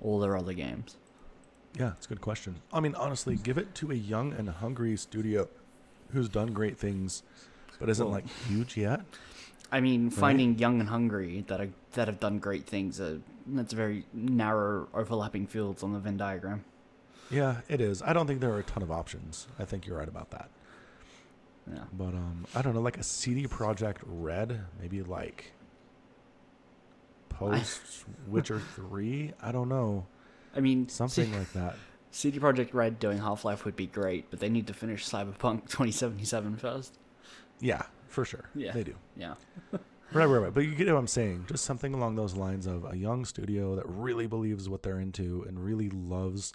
[0.00, 0.96] all their other games?
[1.78, 2.56] yeah, it's a good question.
[2.72, 5.48] I mean, honestly, give it to a young and hungry studio
[6.12, 7.22] who's done great things,
[7.80, 9.00] but isn't Well- like huge yet.
[9.70, 13.00] I mean, finding young and hungry that are that have done great things.
[13.00, 16.62] Uh, that's a very narrow, overlapping fields on the Venn diagram.
[17.32, 18.02] Yeah, it is.
[18.02, 19.46] I don't think there are a ton of options.
[19.58, 20.50] I think you're right about that.
[21.72, 21.84] Yeah.
[21.92, 25.52] But um, I don't know, like a CD Projekt Red, maybe like
[27.28, 27.80] post
[28.28, 29.32] Witcher Three.
[29.40, 30.06] I don't know,
[30.54, 31.76] I mean, something C- like that.
[32.10, 35.62] CD Projekt Red doing Half Life would be great, but they need to finish Cyberpunk
[35.68, 36.98] 2077 first.
[37.60, 38.50] Yeah, for sure.
[38.54, 38.72] Yeah.
[38.72, 38.94] they do.
[39.16, 39.34] Yeah.
[40.12, 40.52] Right, right, right.
[40.52, 41.46] But you get what I'm saying.
[41.48, 45.44] Just something along those lines of a young studio that really believes what they're into
[45.48, 46.52] and really loves,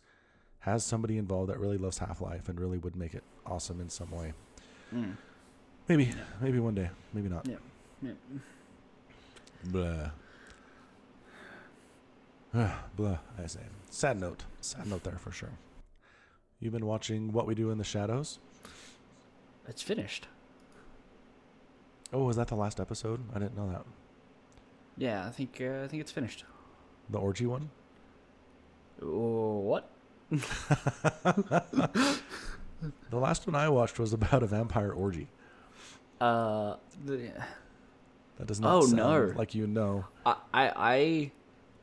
[0.67, 3.89] has somebody involved that really loves Half Life and really would make it awesome in
[3.89, 4.33] some way.
[4.93, 5.15] Mm.
[5.87, 7.47] Maybe, maybe one day, maybe not.
[7.47, 7.55] Yeah.
[8.01, 8.11] Yeah.
[9.63, 10.09] Blah.
[12.97, 13.61] Blah, I say.
[13.89, 14.43] Sad note.
[14.59, 15.53] Sad note there for sure.
[16.59, 18.39] You've been watching What We Do in the Shadows?
[19.69, 20.27] It's finished.
[22.11, 23.21] Oh, was that the last episode?
[23.33, 23.85] I didn't know that.
[24.97, 26.43] Yeah, I think uh, I think it's finished.
[27.09, 27.69] The orgy one?
[29.01, 29.89] Oh, what?
[30.31, 32.19] The
[33.17, 35.27] last one I watched was about a vampire orgy.
[36.21, 39.33] Uh, That does not Oh, sound no.
[39.35, 40.05] like you know.
[40.25, 41.31] I, I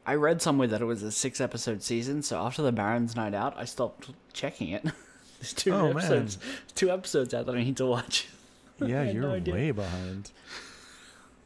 [0.07, 2.23] I read somewhere that it was a six episode season.
[2.23, 4.85] So after the Baron's Night Out, I stopped checking it.
[5.41, 5.97] There's two Oh, man.
[5.99, 6.39] episodes,
[6.75, 8.29] two episodes out that I need to watch.
[8.85, 10.33] Yeah, you're no way behind.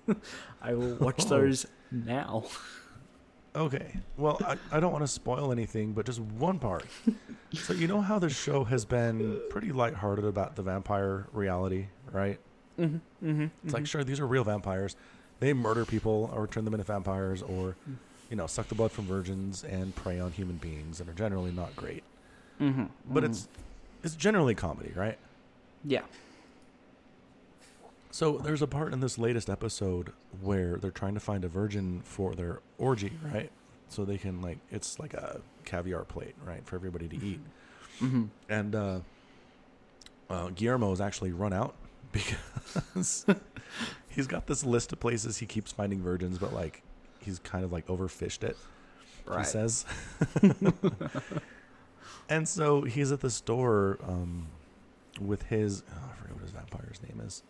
[0.62, 1.28] I will watch Oh.
[1.28, 2.44] those now.
[3.58, 3.92] Okay.
[4.16, 6.86] Well, I, I don't want to spoil anything, but just one part.
[7.52, 12.38] so you know how the show has been pretty lighthearted about the vampire reality, right?
[12.78, 13.28] Mm-hmm.
[13.28, 13.46] Mm-hmm.
[13.64, 14.94] It's like, sure, these are real vampires.
[15.40, 17.74] They murder people or turn them into vampires or,
[18.30, 21.50] you know, suck the blood from virgins and prey on human beings and are generally
[21.50, 22.04] not great.
[22.60, 22.84] Mm-hmm.
[23.10, 23.48] But it's
[24.04, 25.18] it's generally comedy, right?
[25.84, 26.02] yeah.
[28.10, 32.00] So there's a part in this latest episode where they're trying to find a virgin
[32.04, 33.50] for their orgy, right?
[33.88, 37.40] So they can like it's like a caviar plate, right, for everybody to eat.
[38.00, 38.24] Mm-hmm.
[38.48, 39.00] And uh,
[40.30, 41.74] uh, Guillermo has actually run out
[42.12, 43.26] because
[44.08, 46.82] he's got this list of places he keeps finding virgins, but like
[47.20, 48.56] he's kind of like overfished it.
[49.26, 49.40] Right.
[49.40, 49.84] He says.
[52.30, 54.46] and so he's at the store um,
[55.20, 57.42] with his oh, I forget what his vampire's name is.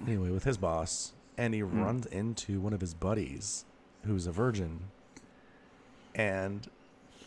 [0.00, 1.80] Anyway, with his boss, and he Hmm.
[1.82, 3.64] runs into one of his buddies
[4.04, 4.90] who's a virgin,
[6.14, 6.68] and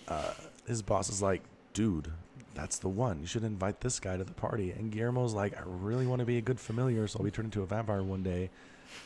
[0.07, 0.33] uh,
[0.65, 2.11] his boss is like, "Dude,
[2.55, 3.19] that's the one.
[3.19, 6.25] You should invite this guy to the party." And Guillermo's like, "I really want to
[6.25, 8.49] be a good familiar, so I'll be turned into a vampire one day."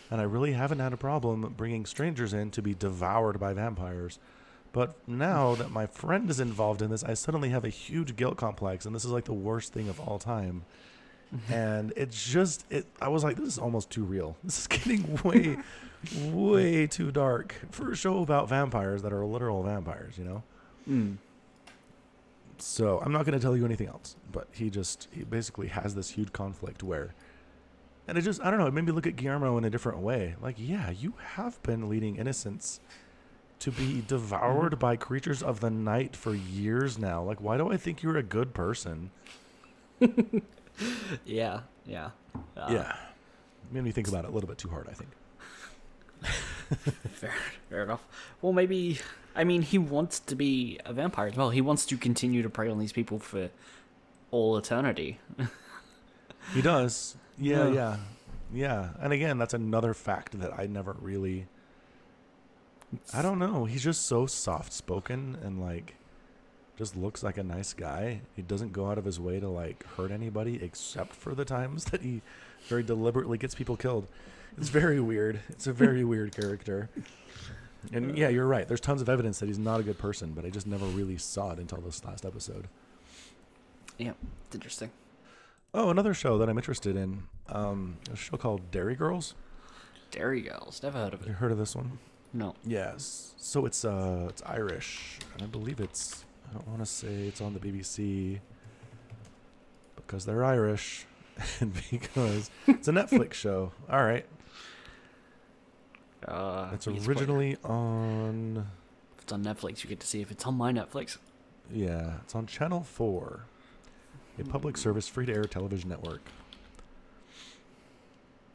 [0.09, 4.19] And I really haven't had a problem bringing strangers in to be devoured by vampires.
[4.71, 8.37] But now that my friend is involved in this, I suddenly have a huge guilt
[8.37, 10.65] complex, and this is like the worst thing of all time.
[11.49, 12.85] and it's just it.
[13.01, 14.35] I was like, this is almost too real.
[14.43, 15.57] This is getting way,
[16.31, 20.17] way too dark for a show about vampires that are literal vampires.
[20.17, 20.43] You know.
[20.89, 21.17] Mm.
[22.59, 24.15] So I'm not going to tell you anything else.
[24.31, 27.13] But he just he basically has this huge conflict where,
[28.07, 28.67] and it just I don't know.
[28.67, 30.35] It made me look at Guillermo in a different way.
[30.41, 32.79] Like, yeah, you have been leading innocents
[33.59, 37.23] to be devoured by creatures of the night for years now.
[37.23, 39.09] Like, why do I think you're a good person?
[41.25, 41.61] Yeah.
[41.85, 42.11] Yeah.
[42.57, 42.95] Uh, yeah,
[43.71, 44.87] made me think about it a little bit too hard.
[44.89, 45.09] I think.
[47.13, 47.33] Fair,
[47.69, 48.03] fair enough.
[48.41, 48.99] Well, maybe.
[49.35, 51.49] I mean, he wants to be a vampire as well.
[51.51, 53.49] He wants to continue to prey on these people for
[54.31, 55.19] all eternity.
[56.53, 57.15] He does.
[57.37, 57.73] Yeah, Yeah.
[57.73, 57.97] yeah,
[58.53, 58.89] yeah.
[59.01, 61.47] And again, that's another fact that I never really.
[63.13, 63.65] I don't know.
[63.65, 65.95] He's just so soft spoken and like,
[66.77, 68.21] just looks like a nice guy.
[68.35, 71.85] He doesn't go out of his way to like hurt anybody, except for the times
[71.85, 72.21] that he
[72.67, 74.07] very deliberately gets people killed.
[74.57, 75.39] It's very weird.
[75.49, 76.89] It's a very weird character.
[77.91, 78.67] And yeah, you're right.
[78.67, 81.17] There's tons of evidence that he's not a good person, but I just never really
[81.17, 82.67] saw it until this last episode.
[83.97, 84.13] Yeah,
[84.45, 84.89] it's interesting.
[85.73, 87.23] Oh, another show that I'm interested in.
[87.49, 89.33] Um, a show called Derry Girls.
[90.11, 91.37] Derry Girls, never heard of Have you it.
[91.37, 91.97] heard of this one?
[92.31, 92.55] No.
[92.65, 93.33] Yes.
[93.37, 96.23] So it's uh, it's Irish, and I believe it's.
[96.53, 98.39] I don't want to say it's on the BBC
[99.95, 101.05] because they're Irish,
[101.59, 103.71] and because it's a Netflix show.
[103.89, 104.25] All right.
[106.27, 108.67] Uh, It's originally on.
[109.17, 111.17] If it's on Netflix, you get to see if it's on my Netflix.
[111.73, 113.45] Yeah, it's on Channel Four,
[114.37, 116.21] a public service free to air television network.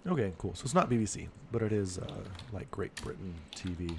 [0.07, 0.55] Okay, cool.
[0.55, 2.07] So it's not BBC, but it is uh,
[2.53, 3.97] like Great Britain TV.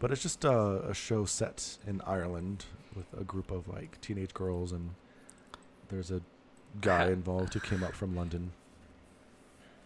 [0.00, 4.32] But it's just uh, a show set in Ireland with a group of like teenage
[4.34, 4.90] girls, and
[5.88, 6.20] there's a
[6.80, 8.52] guy involved who came up from London.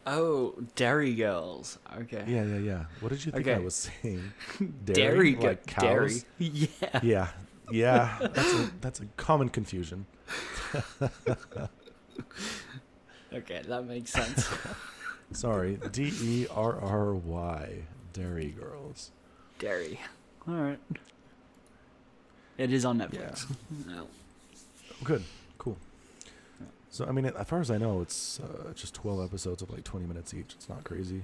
[0.07, 1.79] Oh, Dairy Girls.
[1.95, 2.25] Okay.
[2.27, 2.85] Yeah, yeah, yeah.
[3.01, 4.33] What did you think I was saying?
[4.85, 5.83] Dairy, Gi- like cows?
[5.85, 6.23] Dairy.
[6.83, 7.01] Yeah.
[7.03, 7.29] Yeah,
[7.71, 8.17] yeah.
[8.33, 10.07] That's a that's a common confusion.
[13.33, 14.49] Okay, that makes sense.
[15.33, 19.13] Sorry, D E R R Y, Derry Girls.
[19.61, 20.01] Dairy.
[20.49, 20.81] All right.
[22.61, 23.47] It is on Netflix.
[23.87, 24.07] No.
[25.03, 25.23] Good,
[25.59, 25.79] cool.
[26.91, 29.85] So I mean, as far as I know, it's uh, just twelve episodes of like
[29.85, 30.53] twenty minutes each.
[30.55, 31.23] It's not crazy.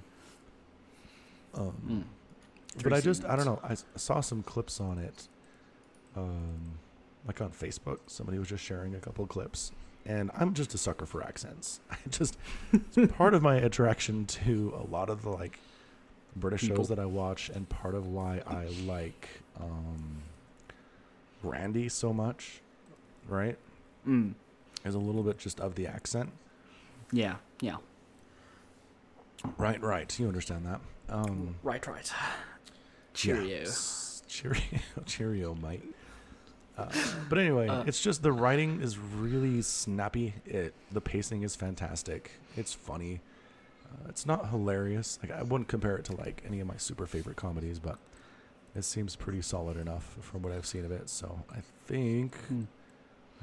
[1.54, 2.82] Um, Mm.
[2.82, 3.60] but I Three just I don't know.
[3.62, 5.28] I saw some clips on it,
[6.16, 6.78] um,
[7.26, 7.98] like on Facebook.
[8.06, 9.72] Somebody was just sharing a couple of clips,
[10.06, 11.80] and I'm just a sucker for accents.
[11.90, 12.38] I just
[12.72, 15.58] it's part of my attraction to a lot of the like
[16.34, 16.76] British People.
[16.78, 19.28] shows that I watch, and part of why I like
[19.60, 20.22] um,
[21.46, 22.60] Randy so much,
[23.28, 23.56] right?
[24.06, 24.34] Mm.
[24.84, 26.30] Is a little bit just of the accent.
[27.12, 27.36] Yeah.
[27.60, 27.76] Yeah.
[29.58, 30.18] Right, right.
[30.18, 30.80] You understand that.
[31.08, 31.86] Um, Right.
[31.86, 32.12] Right.
[33.14, 33.42] Cheerio.
[33.44, 34.22] Yes.
[34.28, 34.60] Cheerio,
[35.06, 35.82] cheerio, mate.
[36.76, 36.90] Uh,
[37.30, 40.34] but anyway, Uh, it's just the writing is really snappy.
[40.44, 42.32] It the pacing is fantastic.
[42.56, 43.20] It's funny.
[43.86, 45.18] Uh, it's not hilarious.
[45.22, 47.98] Like I wouldn't compare it to like any of my super favorite comedies, but
[48.76, 51.08] it seems pretty solid enough from what I've seen of it.
[51.08, 52.64] So I think Hmm.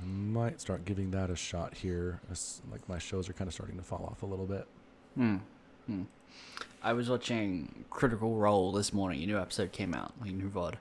[0.02, 2.19] I might start giving that a shot here.
[2.32, 4.67] As, like my shows are kind of starting to fall off a little bit.
[5.15, 5.38] Hmm.
[5.88, 6.04] Hmm.
[6.82, 9.22] I was watching Critical Role this morning.
[9.24, 10.76] A new episode came out, like new VOD,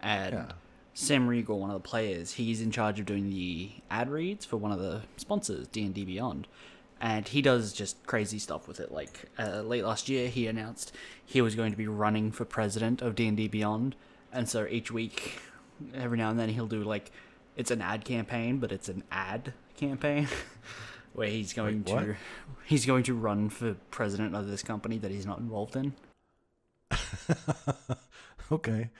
[0.00, 0.52] and Yeah.
[0.94, 4.58] Sam Riegel, one of the players, he's in charge of doing the ad reads for
[4.58, 6.46] one of the sponsors, D and D Beyond,
[7.02, 8.92] and he does just crazy stuff with it.
[8.92, 10.94] Like uh, late last year, he announced
[11.26, 13.96] he was going to be running for president of D and D Beyond,
[14.32, 15.40] and so each week,
[15.92, 17.10] every now and then, he'll do like
[17.56, 20.28] it's an ad campaign, but it's an ad campaign
[21.12, 22.16] where he's going Wait, to
[22.64, 25.94] he's going to run for president of this company that he's not involved in.
[28.52, 28.90] okay.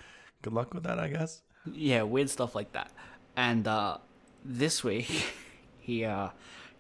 [0.43, 1.43] Good luck with that, I guess.
[1.73, 2.91] Yeah, weird stuff like that.
[3.37, 3.99] And uh,
[4.45, 5.09] this week,
[5.79, 6.31] he uh,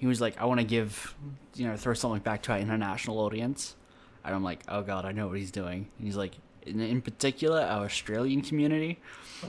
[0.02, 1.14] he was like, "I want to give,
[1.54, 3.76] you know, throw something back to our international audience."
[4.24, 6.32] And I'm like, "Oh God, I know what he's doing." And he's like,
[6.66, 8.98] "In, in particular, our Australian community."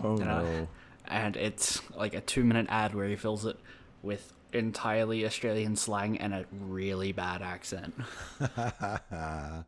[0.03, 0.67] Oh And, uh, no.
[1.07, 3.57] and it's like a two minute ad where he fills it
[4.03, 7.95] with entirely Australian slang and a really bad accent.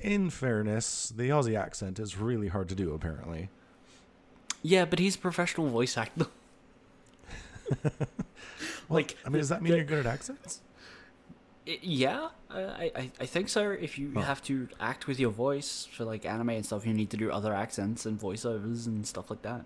[0.00, 3.48] In fairness, the Aussie accent is really hard to do, apparently.
[4.62, 6.26] Yeah, but he's a professional voice actor.
[8.88, 10.60] like, I mean, does that mean the- you're good at accents?
[11.66, 12.60] Yeah, I,
[12.94, 13.70] I I think so.
[13.70, 14.20] If you Oh.
[14.20, 17.30] have to act with your voice for like anime and stuff, you need to do
[17.32, 19.64] other accents and voiceovers and stuff like that.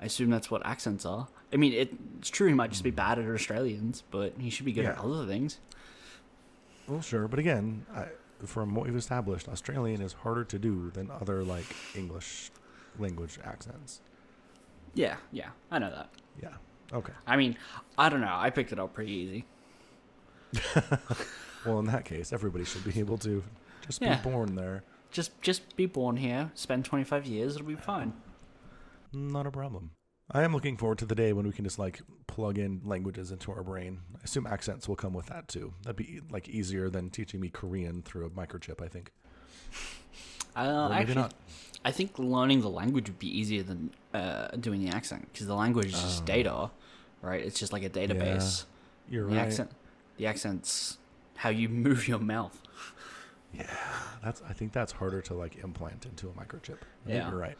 [0.00, 1.28] I assume that's what accents are.
[1.52, 4.64] I mean, it, it's true he might just be bad at Australians, but he should
[4.66, 5.12] be good at Hmm.
[5.12, 5.58] Other things.
[6.88, 8.06] Well, sure, but again, I,
[8.44, 12.50] from what we've established, Australian is harder to do than other like English
[12.98, 14.00] language accents.
[14.94, 16.08] Yeah, yeah, I know that.
[16.42, 16.54] Yeah.
[16.94, 17.12] Okay.
[17.26, 17.56] I mean,
[17.98, 18.34] I don't know.
[18.36, 19.44] I picked it up pretty easy.
[21.66, 23.42] Well, in that case, everybody should be able to
[23.86, 24.16] just Yeah.
[24.20, 24.84] be born there.
[25.10, 28.12] Just just be born here, spend 25 years, it'll be fine.
[29.10, 29.92] Not a problem.
[30.30, 33.30] I am looking forward to the day when we can just like plug in languages
[33.30, 34.00] into our brain.
[34.14, 35.72] I assume accents will come with that too.
[35.84, 38.82] That'd be like easier than teaching me Korean through a microchip.
[38.82, 39.10] I think.
[40.54, 41.34] Uh, Or maybe actually, not.
[41.84, 45.54] I think learning the language would be easier than uh, doing the accent because the
[45.54, 46.26] language is just Oh.
[46.26, 46.70] data,
[47.24, 47.44] right?
[47.44, 48.64] It's just like a database.
[49.08, 49.46] You're the right.
[49.46, 49.70] accent,
[50.16, 50.98] the accent's
[51.36, 52.60] how you move your mouth.
[53.52, 53.66] Yeah,
[54.22, 56.78] that's I think that's harder to like implant into a microchip.
[57.06, 57.30] I Yeah.
[57.30, 57.56] you're right.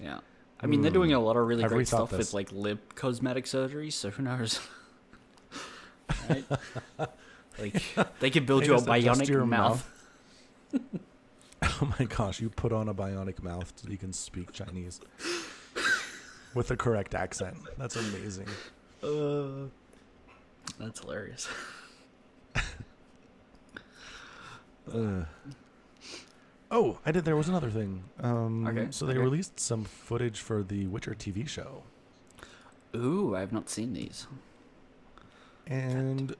[0.00, 0.20] Yeah.
[0.60, 2.18] I mean, they're doing a lot of really I've great stuff this.
[2.18, 4.60] with like lip cosmetic surgery, so who knows?
[6.30, 6.44] right?
[7.58, 7.82] Like
[8.20, 9.88] they could build They you a bionic your mouth.
[11.80, 15.00] Oh my gosh, you put on a bionic mouth so you can speak Chinese
[16.54, 17.56] with the correct accent.
[17.78, 18.48] That's amazing.
[19.04, 19.68] Uh,
[20.78, 21.48] that's hilarious.
[24.92, 25.26] Ugh.
[26.70, 27.24] Oh, I did.
[27.24, 28.02] There was another thing.
[28.20, 29.20] Um, Okay, So they okay.
[29.20, 31.84] released some footage for the Witcher TV show,
[32.96, 34.26] Ooh, I have not seen these.
[35.68, 36.34] and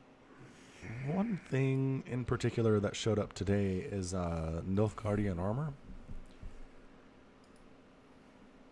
[1.06, 5.72] one thing in particular that showed up today is uh, Nilfgaardian armor,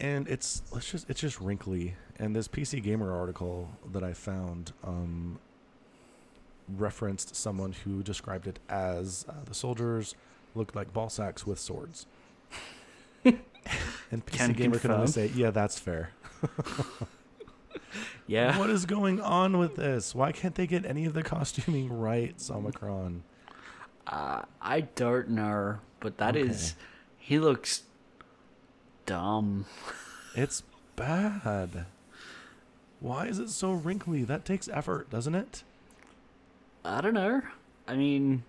[0.02, 1.94] and it's let's just it's just wrinkly.
[2.18, 5.38] And this PC Gamer article that I found um,
[6.68, 10.14] referenced someone who described it as uh, the soldiers
[10.54, 12.06] looked like ball sacks with swords.
[13.24, 13.40] and
[14.26, 16.10] PC Can Gamer can only say, "Yeah, that's fair."
[18.26, 18.58] Yeah.
[18.58, 20.14] What is going on with this?
[20.14, 23.22] Why can't they get any of the costuming right, Omicron?
[24.06, 26.80] Uh, I don't know, but that is, Okay.
[27.18, 27.82] he looks
[29.06, 29.66] dumb.
[30.34, 30.62] It's
[30.96, 31.86] bad.
[33.00, 34.24] Why is it so wrinkly?
[34.24, 35.62] That takes effort, doesn't it?
[36.84, 37.42] I don't know.
[37.88, 38.44] I mean,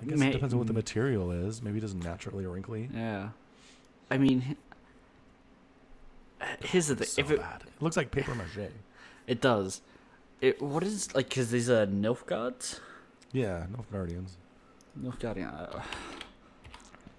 [0.00, 1.62] I guess May- it depends on what the material is.
[1.62, 2.88] Maybe it is naturally wrinkly.
[2.94, 3.28] yeah.
[4.10, 4.56] I mean,
[6.62, 7.06] here's the thing.
[7.06, 7.62] So if it, bad.
[7.62, 8.70] It looks like paper mache.
[9.26, 9.80] it does,
[10.40, 11.30] it what is like?
[11.30, 12.80] Cause these are Nilfgaards.
[13.32, 14.36] Yeah, no Guardians.
[15.00, 15.74] Nilfgaardian.
[15.76, 15.80] Uh,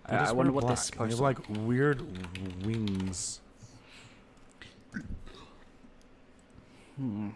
[0.09, 2.01] They I, I wonder what and supposed They to have like weird
[2.65, 3.41] wings.
[6.97, 7.29] Hmm.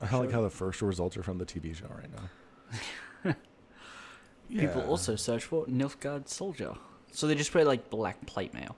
[0.00, 3.34] I like how the first results are from the TV show right now.
[4.48, 4.88] People Yeah.
[4.88, 6.74] also search for Nilfgaard soldier,
[7.12, 8.76] so they just wear like black plate mail.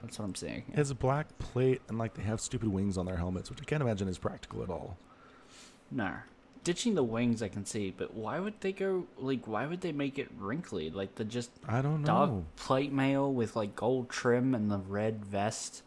[0.00, 0.64] That's what I'm saying.
[0.74, 3.82] It's black plate and like they have stupid wings on their helmets, which I can't
[3.82, 4.96] imagine is practical at all.
[5.90, 6.12] No.
[6.64, 9.48] Ditching the wings, I can see, but why would they go like?
[9.48, 10.90] Why would they make it wrinkly?
[10.90, 12.06] Like the just I don't know.
[12.06, 15.82] dog plate mail with like gold trim and the red vest.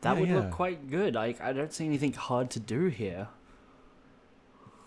[0.00, 0.34] That Yeah, would yeah.
[0.40, 1.14] look quite good.
[1.14, 3.28] Like I don't see anything hard to do here.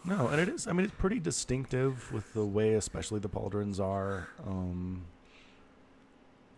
[0.03, 0.67] No, and it is.
[0.67, 4.27] I mean, it's pretty distinctive with the way, especially the pauldrons are.
[4.45, 5.05] Um,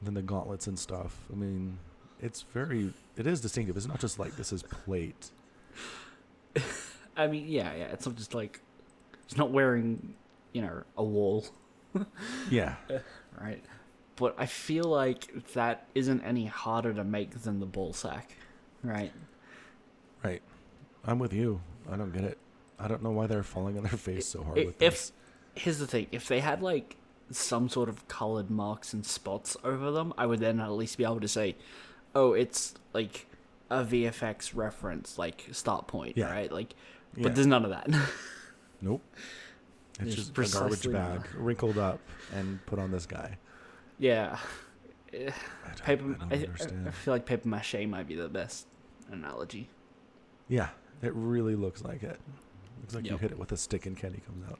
[0.01, 1.15] then the gauntlets and stuff.
[1.31, 1.77] I mean,
[2.19, 2.91] it's very.
[3.15, 3.77] It is distinctive.
[3.77, 5.29] It's not just like this is plate.
[7.17, 7.85] I mean, yeah, yeah.
[7.85, 8.61] It's not just like
[9.25, 10.13] it's not wearing,
[10.53, 11.45] you know, a wall,
[12.49, 12.75] Yeah,
[13.41, 13.63] right?
[14.15, 18.35] But I feel like that isn't any harder to make than the ball sack,
[18.83, 19.11] right?
[20.23, 20.41] right.
[21.05, 21.61] I'm with you.
[21.91, 22.37] I don't get it.
[22.79, 25.11] I don't know why they're falling on their face so hard I- with if this.
[25.55, 26.95] here's the thing, if they had like
[27.31, 31.03] some sort of colored marks and spots over them, I would then at least be
[31.03, 31.55] able to say,
[32.15, 33.27] "Oh, it's like
[33.69, 36.31] a VFX reference, like start point, Yeah.
[36.31, 36.73] right?" Like,
[37.15, 37.23] Yeah.
[37.23, 37.87] but there's none of that.
[38.81, 39.01] Nope.
[39.99, 41.99] It's There's just a garbage bag wrinkled up
[42.31, 43.37] and put on this guy.
[43.97, 44.37] yeah,
[45.11, 46.15] I don't, paper.
[46.21, 48.67] I I, I- I feel like paper mache might be the best
[49.11, 49.67] analogy.
[50.47, 50.69] Yeah,
[51.01, 52.19] it really looks like it.
[52.81, 54.59] Looks like you hit it with a stick and candy comes out.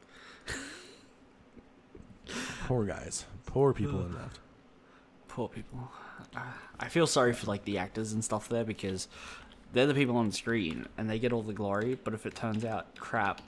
[2.65, 3.25] Poor guys.
[3.45, 4.39] Poor people involved.
[5.27, 5.91] Poor people.
[6.35, 6.39] Uh,
[6.79, 9.07] I feel sorry for like the actors and stuff there because
[9.73, 11.97] they're the people on screen and they get all the glory.
[12.03, 13.41] But if it turns out crap,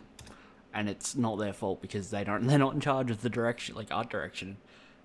[0.73, 3.75] and it's not their fault because they don't, they're not in charge of the direction,
[3.75, 4.57] like art direction,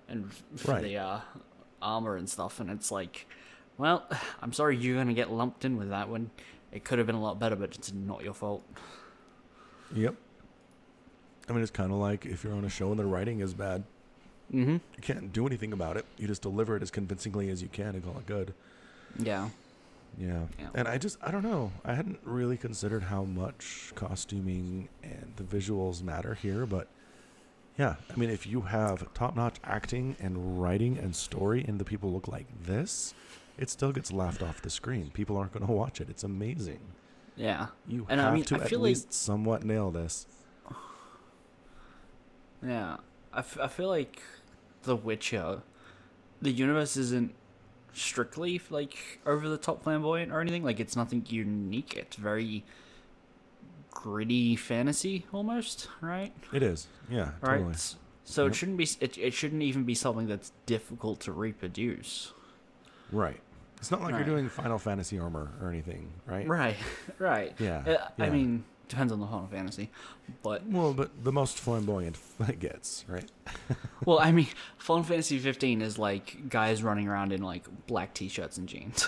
[0.07, 0.83] and for Right.
[0.83, 1.19] the uh,
[1.81, 2.59] armor and stuff.
[2.59, 3.27] And it's like,
[3.77, 4.07] well,
[4.41, 6.29] I'm sorry you're gonna get lumped in with that one.
[6.71, 8.63] It could have been a lot better, but it's not your fault.
[9.93, 10.15] Yep.
[11.47, 13.53] I mean, it's kind of like if you're on a show and the writing is
[13.53, 13.83] bad,
[14.53, 14.73] Mm-hmm.
[14.73, 16.05] you can't do anything about it.
[16.17, 18.53] You just deliver it as convincingly as you can and call it good.
[19.17, 19.49] Yeah.
[20.17, 20.43] Yeah.
[20.59, 20.67] Yeah.
[20.73, 21.71] And I just, I don't know.
[21.83, 26.87] I hadn't really considered how much costuming and the visuals matter here, but
[27.77, 27.95] yeah.
[28.11, 32.11] I mean, if you have top notch acting and writing and story and the people
[32.13, 33.13] look like this,
[33.57, 35.11] it still gets laughed off the screen.
[35.13, 36.09] People aren't going to watch it.
[36.09, 36.79] It's amazing.
[37.35, 37.67] Yeah.
[37.87, 40.25] You And I have mean, to I at like- least somewhat nail this.
[42.65, 42.97] Yeah,
[43.33, 44.21] I, f- I feel like
[44.83, 45.61] The Witcher,
[46.41, 47.33] the universe isn't
[47.95, 50.63] strictly like over the top flamboyant or anything.
[50.63, 51.95] Like it's nothing unique.
[51.95, 52.63] It's very
[53.91, 56.33] gritty fantasy almost, right?
[56.53, 56.87] It is.
[57.09, 57.57] Yeah, Right.
[57.57, 57.73] totally.
[57.73, 57.95] S-
[58.27, 58.51] So Yep.
[58.51, 58.89] it shouldn't be.
[58.99, 62.33] It, it shouldn't even be something that's difficult to reproduce.
[63.11, 63.39] Right.
[63.77, 64.25] It's not like Right.
[64.25, 66.47] you're doing Final Fantasy armor or anything, right?
[66.47, 66.75] Right,
[67.19, 67.53] right.
[67.59, 67.83] Yeah,
[68.19, 69.89] Uh, I mean, depends on the Final Fantasy,
[70.43, 72.17] but Well, but the most flamboyant
[72.47, 73.29] it gets, right?
[74.05, 78.57] well, I mean, Final Fantasy 15 is like guys running around in like black t-shirts
[78.57, 79.07] and jeans.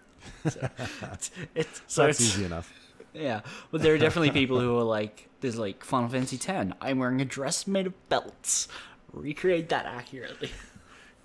[0.48, 0.68] so
[1.12, 2.72] it's, it's so that's it's, easy enough.
[3.12, 6.74] yeah, but there are definitely people who are like, there's like Final Fantasy 10.
[6.80, 8.68] I'm wearing a dress made of belts.
[9.12, 10.50] Recreate that accurately.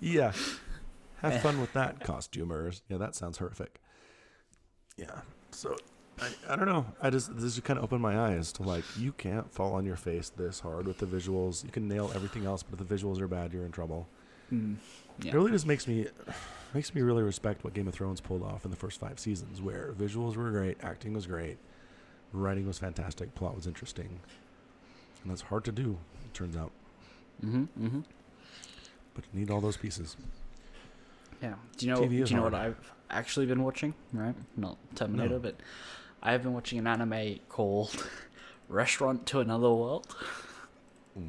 [0.00, 0.32] Yeah.
[1.22, 1.38] Have eh.
[1.38, 2.82] fun with that, costumers.
[2.88, 3.80] Yeah, that sounds horrific.
[4.96, 5.20] Yeah.
[5.50, 5.76] So
[6.20, 6.86] I, I don't know.
[7.00, 9.84] I just this just kind of opened my eyes to like you can't fall on
[9.84, 11.64] your face this hard with the visuals.
[11.64, 14.08] You can nail everything else, but if the visuals are bad, you're in trouble.
[14.52, 14.76] Mm,
[15.20, 15.32] yeah.
[15.32, 16.06] It really just makes me
[16.74, 19.60] makes me really respect what Game of Thrones pulled off in the first five seasons,
[19.60, 21.58] where visuals were great, acting was great,
[22.32, 24.20] writing was fantastic, plot was interesting,
[25.22, 25.98] and that's hard to do.
[26.24, 26.72] It turns out,
[27.44, 28.00] Mm-hmm, mm-hmm.
[29.14, 30.16] but you need all those pieces.
[31.42, 31.54] Yeah.
[31.76, 32.06] Do you know?
[32.06, 32.54] Do you know what.
[32.54, 32.76] I've
[33.10, 33.94] actually been watching?
[34.12, 35.38] Right, not Terminator, No.
[35.38, 35.54] but
[36.22, 38.06] I have been watching an anime called
[38.68, 40.14] Restaurant to Another World.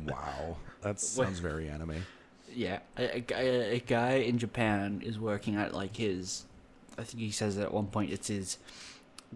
[0.08, 2.06] Wow, that sounds very anime.
[2.54, 6.46] Yeah, a, a, guy- a guy in Japan is working at like his.
[6.98, 8.58] I think he says at one point it's his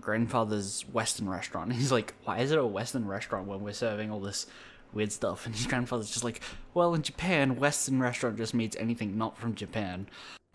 [0.01, 1.72] grandfather's Western restaurant.
[1.74, 4.47] He's like, "Why is it a Western restaurant when we're serving all this
[4.93, 6.41] weird stuff?" And his grandfather's just like,
[6.74, 10.08] "Well, in Japan, Western restaurant just means anything not from Japan.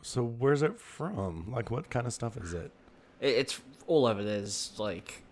[0.02, 1.50] So where's it from?
[1.50, 2.72] Like, what kind of stuff is it?
[3.20, 4.22] It, it's all over.
[4.22, 5.22] There's like,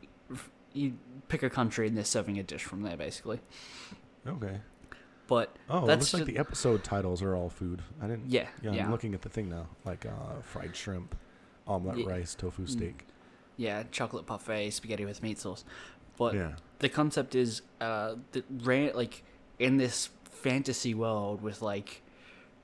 [0.73, 0.95] you
[1.29, 3.39] pick a country and they're serving a dish from there, basically.
[4.27, 4.59] Okay.
[5.29, 7.83] But Oh, it that's looks like the episode titles are all food.
[8.03, 8.29] I didn't.
[8.31, 8.85] Yeah, Yeah, yeah.
[8.85, 11.15] I'm looking at the thing now, like uh, fried shrimp,
[11.67, 12.09] omelet Ye- Mm.
[12.09, 13.07] rice, tofu steak.
[13.57, 15.65] yeah, chocolate parfait, spaghetti with meat sauce.
[16.17, 16.53] But Yeah.
[16.81, 19.23] the concept is uh the ran like
[19.59, 22.03] in this fantasy world with like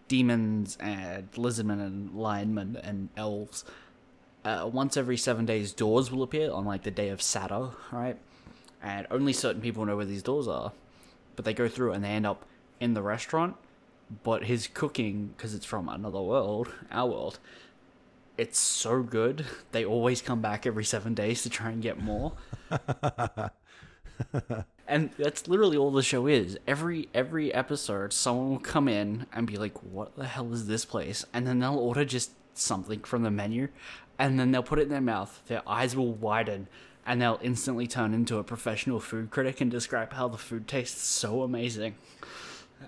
[0.09, 3.65] demons and lizardmen and lionmen and elves
[4.45, 8.17] uh, once every seven days doors will appear on like the day of Saturn, right?
[8.83, 10.73] And only certain people know where these doors are.
[11.37, 12.45] But they go through and they end up
[12.81, 13.57] in the restaurant.
[14.25, 17.39] But his cooking, because it's from another world, our world,
[18.37, 19.47] it's so good.
[19.71, 22.33] They always come back every seven days to try and get more.
[24.89, 26.59] and that's literally all the show is.
[26.67, 30.85] Every every episode, someone will come in and be like, "What the hell is this
[30.85, 33.69] place?" And then they'll order just something from the menu,
[34.23, 35.43] and then they'll put it in their mouth.
[35.49, 36.69] Their eyes will widen,
[37.05, 41.03] and they'll instantly turn into a professional food critic and describe how the food tastes
[41.03, 41.97] so amazing.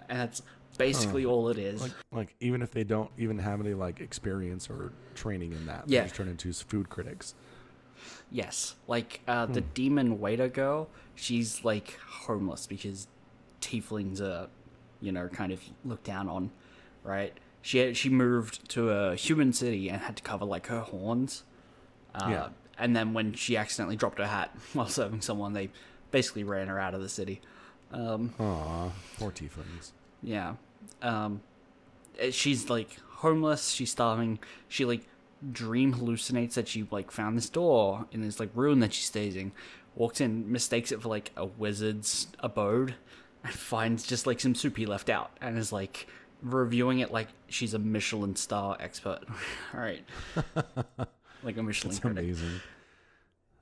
[0.09, 0.43] And that's
[0.79, 1.83] basically all it is.
[1.83, 5.85] Like, like even if they don't even have any like experience or training in that,
[5.89, 6.03] Yeah.
[6.03, 7.35] they just turn into food critics.
[8.31, 13.09] Yes, like uh, the demon waiter girl, she's like homeless because
[13.61, 14.49] tieflings are,
[15.01, 16.53] you know, kind of looked down on,
[17.03, 17.37] right?
[17.65, 21.45] She she moved to a human city and had to cover like her horns.
[22.15, 22.49] Uh, Yeah.
[22.77, 25.71] And then when she accidentally dropped her hat while serving someone, they
[26.11, 27.41] basically ran her out of the city.
[27.91, 29.93] Um, Aw, poor tieflings.
[30.23, 30.57] yeah.
[31.01, 31.41] Um,
[32.19, 33.71] eh, she's like homeless.
[33.71, 34.41] She's starving.
[34.69, 35.07] She like
[35.51, 39.37] dream hallucinates that she like found this door in this like room that she stays
[39.37, 39.53] in.
[39.95, 42.95] Walks in, mistakes it for like a wizard's abode,
[43.43, 46.07] and finds just like some soup he left out, and is like
[46.45, 49.21] reviewing it like she's a Michelin star expert.
[49.75, 50.05] All right,
[51.43, 52.19] like a Michelin It's critic.
[52.19, 52.61] amazing.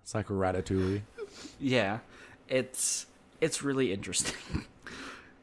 [0.03, 1.03] It's like Ratatouille.
[1.61, 2.01] Yeah,
[2.49, 3.07] it's
[3.41, 4.65] it's really interesting.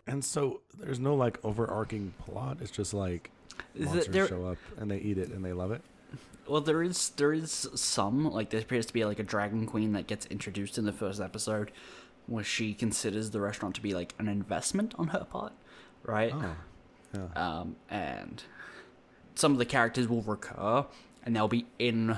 [0.08, 2.58] And so there's no like overarching plot.
[2.62, 3.30] It's just like
[3.78, 5.84] monsters there- show up and they eat it and they love it.
[6.48, 9.92] Well, there is there is some like there appears to be like a dragon queen
[9.92, 11.72] that gets introduced in the first episode,
[12.26, 15.54] where she considers the restaurant to be like an investment on her part,
[16.02, 16.34] right?
[16.34, 16.56] Oh,
[17.14, 17.28] yeah.
[17.36, 18.44] Um, and
[19.36, 20.86] some of the characters will recur,
[21.24, 22.18] and they'll be in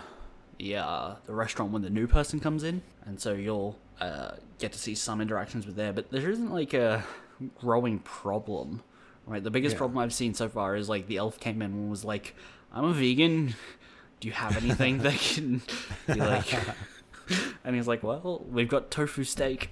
[0.57, 4.71] the uh, the restaurant when the new person comes in, and so you'll uh, get
[4.73, 5.93] to see some interactions with there.
[5.93, 7.03] But there isn't like a
[7.59, 8.81] growing problem,
[9.25, 9.43] right?
[9.43, 9.79] The biggest Yeah.
[9.79, 12.35] problem I've seen so far is like the elf came in and was like,
[12.73, 13.55] "I'm a vegan.
[14.19, 15.61] Do you have anything that can
[16.07, 16.53] be like?"
[17.63, 19.69] and he's like, "Well, we've got tofu steak."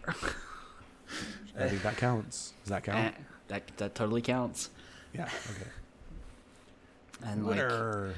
[1.58, 2.54] I think that counts.
[2.64, 3.16] Does that Eh, count?
[3.48, 4.70] that that totally counts.
[5.14, 5.30] Yeah.
[5.52, 5.70] Okay.
[7.32, 8.14] And like, Winner.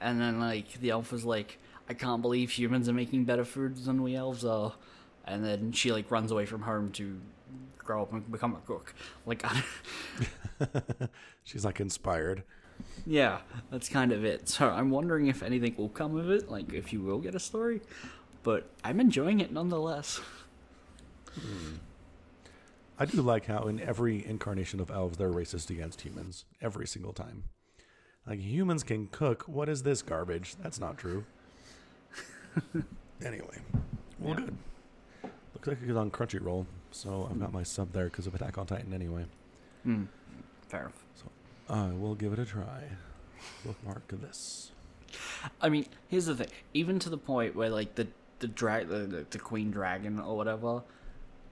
[0.00, 3.76] And then like the elf was like, I can't believe humans are making better food
[3.76, 4.74] than we elves are.
[5.26, 7.20] And then she like runs away from home to
[7.78, 8.94] grow up and become a cook.
[9.26, 9.62] Like, I
[11.44, 12.42] She's like inspired.
[13.06, 13.38] yeah,
[13.70, 14.48] that's kind of it.
[14.48, 16.50] So I'm wondering if anything will come of it.
[16.50, 17.80] Like, if you will get a story.
[18.42, 20.20] But I'm enjoying it nonetheless.
[21.34, 21.74] Hmm.
[22.98, 27.12] I do like how in every incarnation of elves they're racist against humans every single
[27.12, 27.44] time.
[28.26, 29.42] Like humans can cook.
[29.48, 30.54] What is this garbage?
[30.62, 31.24] That's not true.
[33.24, 33.58] anyway,
[34.18, 34.46] well, Yeah.
[34.46, 34.56] good.
[35.54, 38.66] Looks like it's on Crunchyroll, so I've got my sub there because of Attack on
[38.66, 39.24] Titan anyway.
[39.82, 40.04] Hmm.
[40.68, 41.00] Fair enough.
[41.68, 42.82] I will give it a try.
[43.64, 44.70] Bookmark this.
[45.60, 46.48] I mean, here's the thing.
[46.74, 48.06] Even to the point where like the
[48.40, 50.82] the drag the, the, the queen dragon or whatever,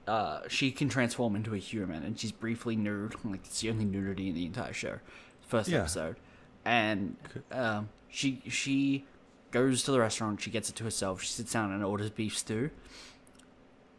[0.07, 3.15] uh, she can transform into a human, and she's briefly nude.
[3.23, 4.99] Like it's the only nudity in the entire show,
[5.47, 5.79] first Yeah.
[5.81, 6.17] episode,
[6.65, 7.15] and
[7.51, 9.05] um, she she
[9.51, 10.41] goes to the restaurant.
[10.41, 11.21] She gets it to herself.
[11.21, 12.69] She sits down and orders beef stew.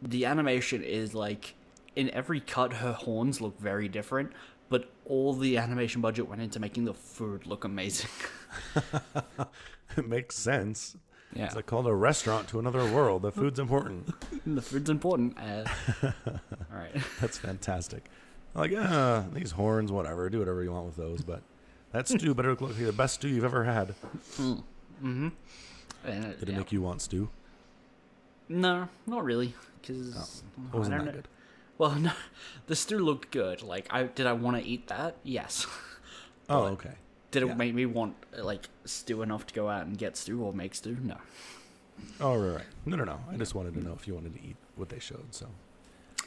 [0.01, 1.55] The animation is like
[1.95, 4.31] in every cut, her horns look very different,
[4.69, 8.09] but all the animation budget went into making the food look amazing.
[9.97, 10.97] it makes sense.
[11.35, 11.45] Yeah.
[11.45, 13.21] It's like called a restaurant to another world.
[13.21, 14.09] The food's important.
[14.45, 15.37] the food's important.
[15.37, 15.65] Uh,
[16.03, 16.13] all
[16.71, 16.95] right.
[17.19, 18.05] That's fantastic.
[18.53, 20.29] Like, uh, these horns, whatever.
[20.29, 21.41] Do whatever you want with those, but
[21.91, 23.95] that stew better look like the best stew you've ever had.
[24.37, 25.27] Mm-hmm.
[26.05, 26.57] And, Did it yeah.
[26.57, 27.29] make you want stew?
[28.47, 29.53] No, not really.
[29.81, 30.41] Because
[30.73, 31.27] It wasn't that good.
[31.77, 32.11] Well, no,
[32.67, 33.61] the stew looked good.
[33.61, 35.17] Like, I did I want to eat that?
[35.23, 35.67] Yes.
[36.47, 36.93] Oh, okay.
[37.35, 37.55] Did it Yeah.
[37.55, 40.95] make me want like stew enough to go out and get stew or make stew?
[41.03, 41.17] No.
[42.19, 42.65] Oh, right, right.
[42.85, 43.19] No, no, no.
[43.31, 45.33] I just wanted to know if you wanted to eat what they showed.
[45.35, 45.47] So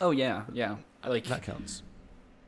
[0.00, 0.76] Oh yeah, yeah.
[1.02, 1.82] I like that counts.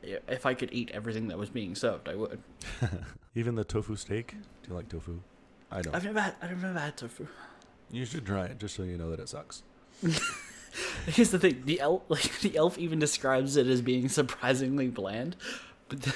[0.03, 2.39] if I could eat everything that was being served, I would.
[3.35, 4.35] Even the tofu steak.
[4.63, 5.19] Do you like tofu?
[5.71, 5.95] I don't.
[5.95, 6.35] I've never had.
[6.41, 7.25] I've never had tofu.
[7.91, 9.63] You should try it just so you know that it sucks.
[11.07, 15.35] Here's the thing: the elf, like the elf, even describes it as being surprisingly bland,
[15.89, 16.15] but the,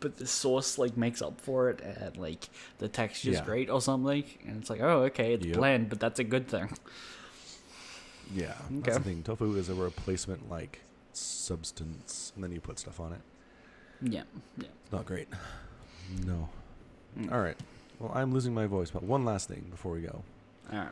[0.00, 3.44] but the sauce like makes up for it, and like the texture's Yeah.
[3.44, 4.24] great or something.
[4.46, 5.56] And it's like, oh, okay, it's Yep.
[5.56, 6.68] bland, but that's a good thing.
[8.34, 8.80] Yeah, Okay.
[8.80, 9.22] that's the thing.
[9.22, 10.80] Tofu is a replacement like
[11.12, 13.20] substance, and then you put stuff on it.
[14.02, 14.22] Yeah,
[14.58, 14.68] yeah.
[14.82, 15.28] It's not great.
[16.24, 16.48] No.
[17.18, 17.32] Mm.
[17.32, 17.56] All right.
[17.98, 20.22] Well, I'm losing my voice, but one last thing before we go.
[20.72, 20.88] All right.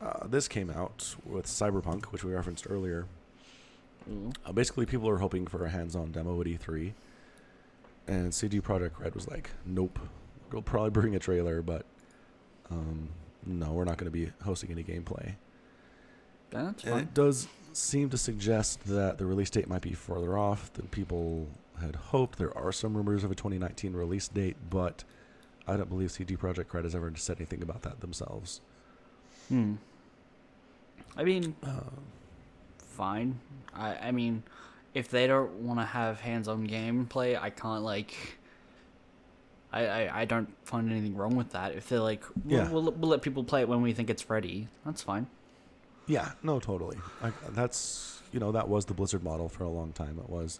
[0.00, 3.06] Uh, this came out with Cyberpunk, which we referenced earlier.
[4.08, 4.30] Ooh.
[4.46, 6.92] Uh, basically, people are hoping for a hands-on demo at E3,
[8.08, 9.98] and CD Projekt Red was like, "Nope,
[10.50, 11.84] we'll probably bring a trailer, but
[12.70, 13.08] um,
[13.46, 15.34] no, we're not going to be hosting any gameplay."
[16.50, 17.02] That's And fine.
[17.02, 21.46] it does seem to suggest that the release date might be further off than people
[21.80, 22.38] had hoped.
[22.38, 25.04] There are some rumors of a 2019 release date, but
[25.66, 28.60] I don't believe CD Projekt Red has ever said anything about that themselves.
[29.48, 29.74] Hmm.
[31.16, 31.80] I mean, Uh,
[32.78, 33.38] fine.
[33.74, 34.42] I I mean,
[34.94, 38.14] if they don't want to have hands-on gameplay, I can't like.
[39.72, 41.74] I, I, I don't find anything wrong with that.
[41.74, 42.70] If they're like, we'll, Yeah.
[42.70, 45.26] we'll, we'll let people play it when we think it's ready, that's fine.
[46.06, 46.96] yeah, no, totally.
[47.22, 50.18] I, that's you know that was the Blizzard model for a long time.
[50.18, 50.58] It was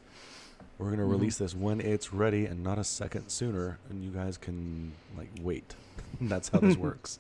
[0.79, 1.11] we're going to Mhm.
[1.11, 5.31] release this when it's ready and not a second sooner, and you guys can like
[5.41, 5.75] wait.
[6.21, 7.19] that's how this works.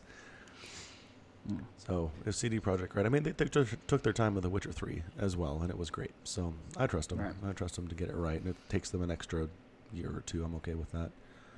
[1.51, 1.61] Mm.
[1.79, 4.73] So if CD Projekt Red, I mean, they, they took their time with The Witcher
[4.73, 6.11] Three as well, and it was great.
[6.25, 7.19] So I trust them.
[7.21, 7.33] Right.
[7.47, 9.49] I trust them to get it right, and it takes them an extra
[9.93, 10.45] year or two.
[10.45, 11.11] I'm okay with that.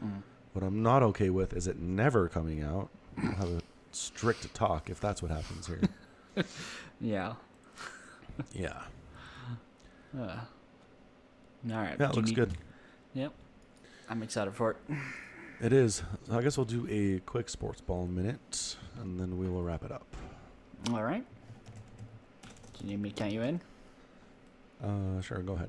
[0.05, 0.23] Mm.
[0.53, 2.89] What I'm not okay with is it never coming out.
[3.21, 3.63] We'll have a
[3.93, 5.81] strict talk if that's what happens here.
[7.01, 7.35] Yeah.
[8.53, 8.83] yeah,
[10.17, 10.21] Uh.
[10.21, 10.37] All
[11.77, 11.97] right.
[11.99, 12.53] yeah, it looks need- good.
[13.15, 13.33] Yep.
[14.09, 14.77] I'm excited for it.
[15.63, 16.03] It is.
[16.33, 19.93] I guess we'll do a quick sports ball minute, and then we will wrap it
[19.93, 20.07] up.
[20.91, 21.25] All right.
[22.43, 23.61] Do you need me to count you in?
[24.83, 25.69] Uh, sure, go ahead.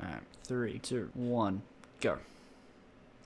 [0.00, 0.22] All right.
[0.44, 1.62] Three, two, one,
[2.00, 2.18] go.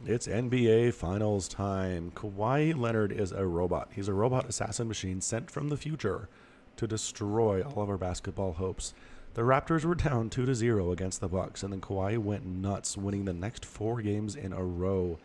[0.07, 2.13] It's NBA Finals time.
[2.15, 3.91] Kawhi Leonard is a robot.
[3.95, 6.31] He's a robot assassin machine sent from the future
[6.77, 8.95] to destroy all of our basketball hopes.
[9.35, 12.97] The Raptors were down 2 to 0 against the Bucks and then Kawhi went nuts
[12.97, 15.19] winning the next 4 games in a row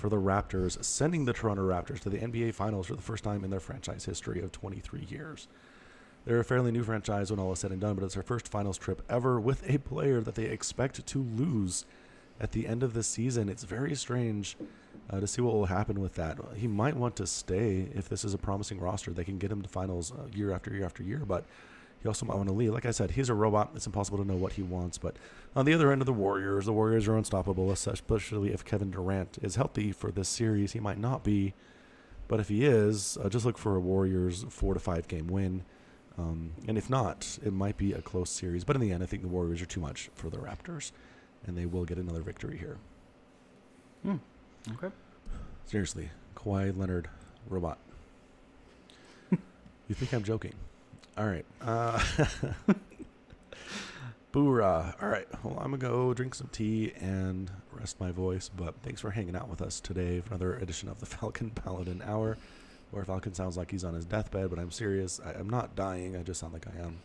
[0.00, 3.44] for the Raptors, sending the Toronto Raptors to the NBA Finals for the first time
[3.44, 5.46] in their franchise history of 23 years.
[6.24, 8.48] They're a fairly new franchise when all is said and done, but it's their first
[8.48, 11.84] finals trip ever with a player that they expect to lose
[12.40, 13.50] at the end of the season.
[13.50, 14.56] It's very strange
[15.10, 16.38] uh, to see what will happen with that.
[16.56, 19.12] He might want to stay if this is a promising roster.
[19.12, 21.44] They can get him to finals uh, year after year after year, but
[22.02, 22.72] he also might want to leave.
[22.72, 23.72] Like I said, he's a robot.
[23.74, 24.96] It's impossible to know what he wants.
[24.96, 25.16] But
[25.54, 29.38] on the other end of the Warriors, the Warriors are unstoppable, especially if Kevin Durant
[29.42, 30.72] is healthy for this series.
[30.72, 31.52] He might not be,
[32.26, 35.64] but if he is, uh, just look for a Warriors four to five game win.
[36.16, 38.64] Um, and if not, it might be a close series.
[38.64, 40.92] But in the end, I think the Warriors are too much for the Raptors,
[41.46, 42.78] and they will get another victory here.
[44.72, 44.94] Okay.
[45.66, 47.08] Seriously, Kawhi Leonard,
[47.48, 47.78] robot.
[49.30, 50.54] you think I'm joking?
[51.20, 51.44] All right.
[51.60, 52.02] Uh,
[54.32, 54.94] Boorah.
[55.02, 55.26] All right.
[55.44, 58.48] Well, I'm going to go drink some tea and rest my voice.
[58.48, 62.02] But thanks for hanging out with us today for another edition of the Falcon Paladin
[62.06, 62.38] Hour,
[62.90, 65.20] where Falcon sounds like he's on his deathbed, but I'm serious.
[65.22, 66.16] I, I'm not dying.
[66.16, 67.00] I just sound like I am.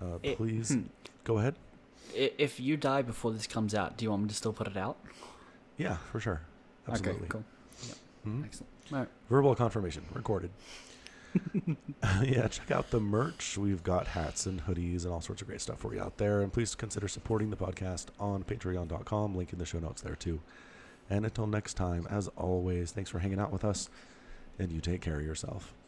[0.00, 0.84] Uh, It- please hmm.
[1.24, 1.56] go ahead.
[2.14, 4.78] If you die before this comes out, do you want me to still put it
[4.78, 4.96] out?
[5.76, 6.40] Yeah, for sure.
[6.88, 7.26] Absolutely.
[7.26, 7.44] Okay, cool.
[8.26, 8.44] Mhm.
[8.46, 8.70] Excellent.
[8.92, 9.08] All right.
[9.28, 10.50] Verbal confirmation recorded.
[12.22, 13.56] yeah, check out the merch.
[13.58, 16.40] We've got hats and hoodies and all sorts of great stuff for you out there.
[16.42, 19.34] And please consider supporting the podcast on patreon.com.
[19.34, 20.40] Link in the show notes there too.
[21.08, 23.88] And until next time, as always, thanks for hanging out with us.
[24.58, 25.76] And you take care of yourself.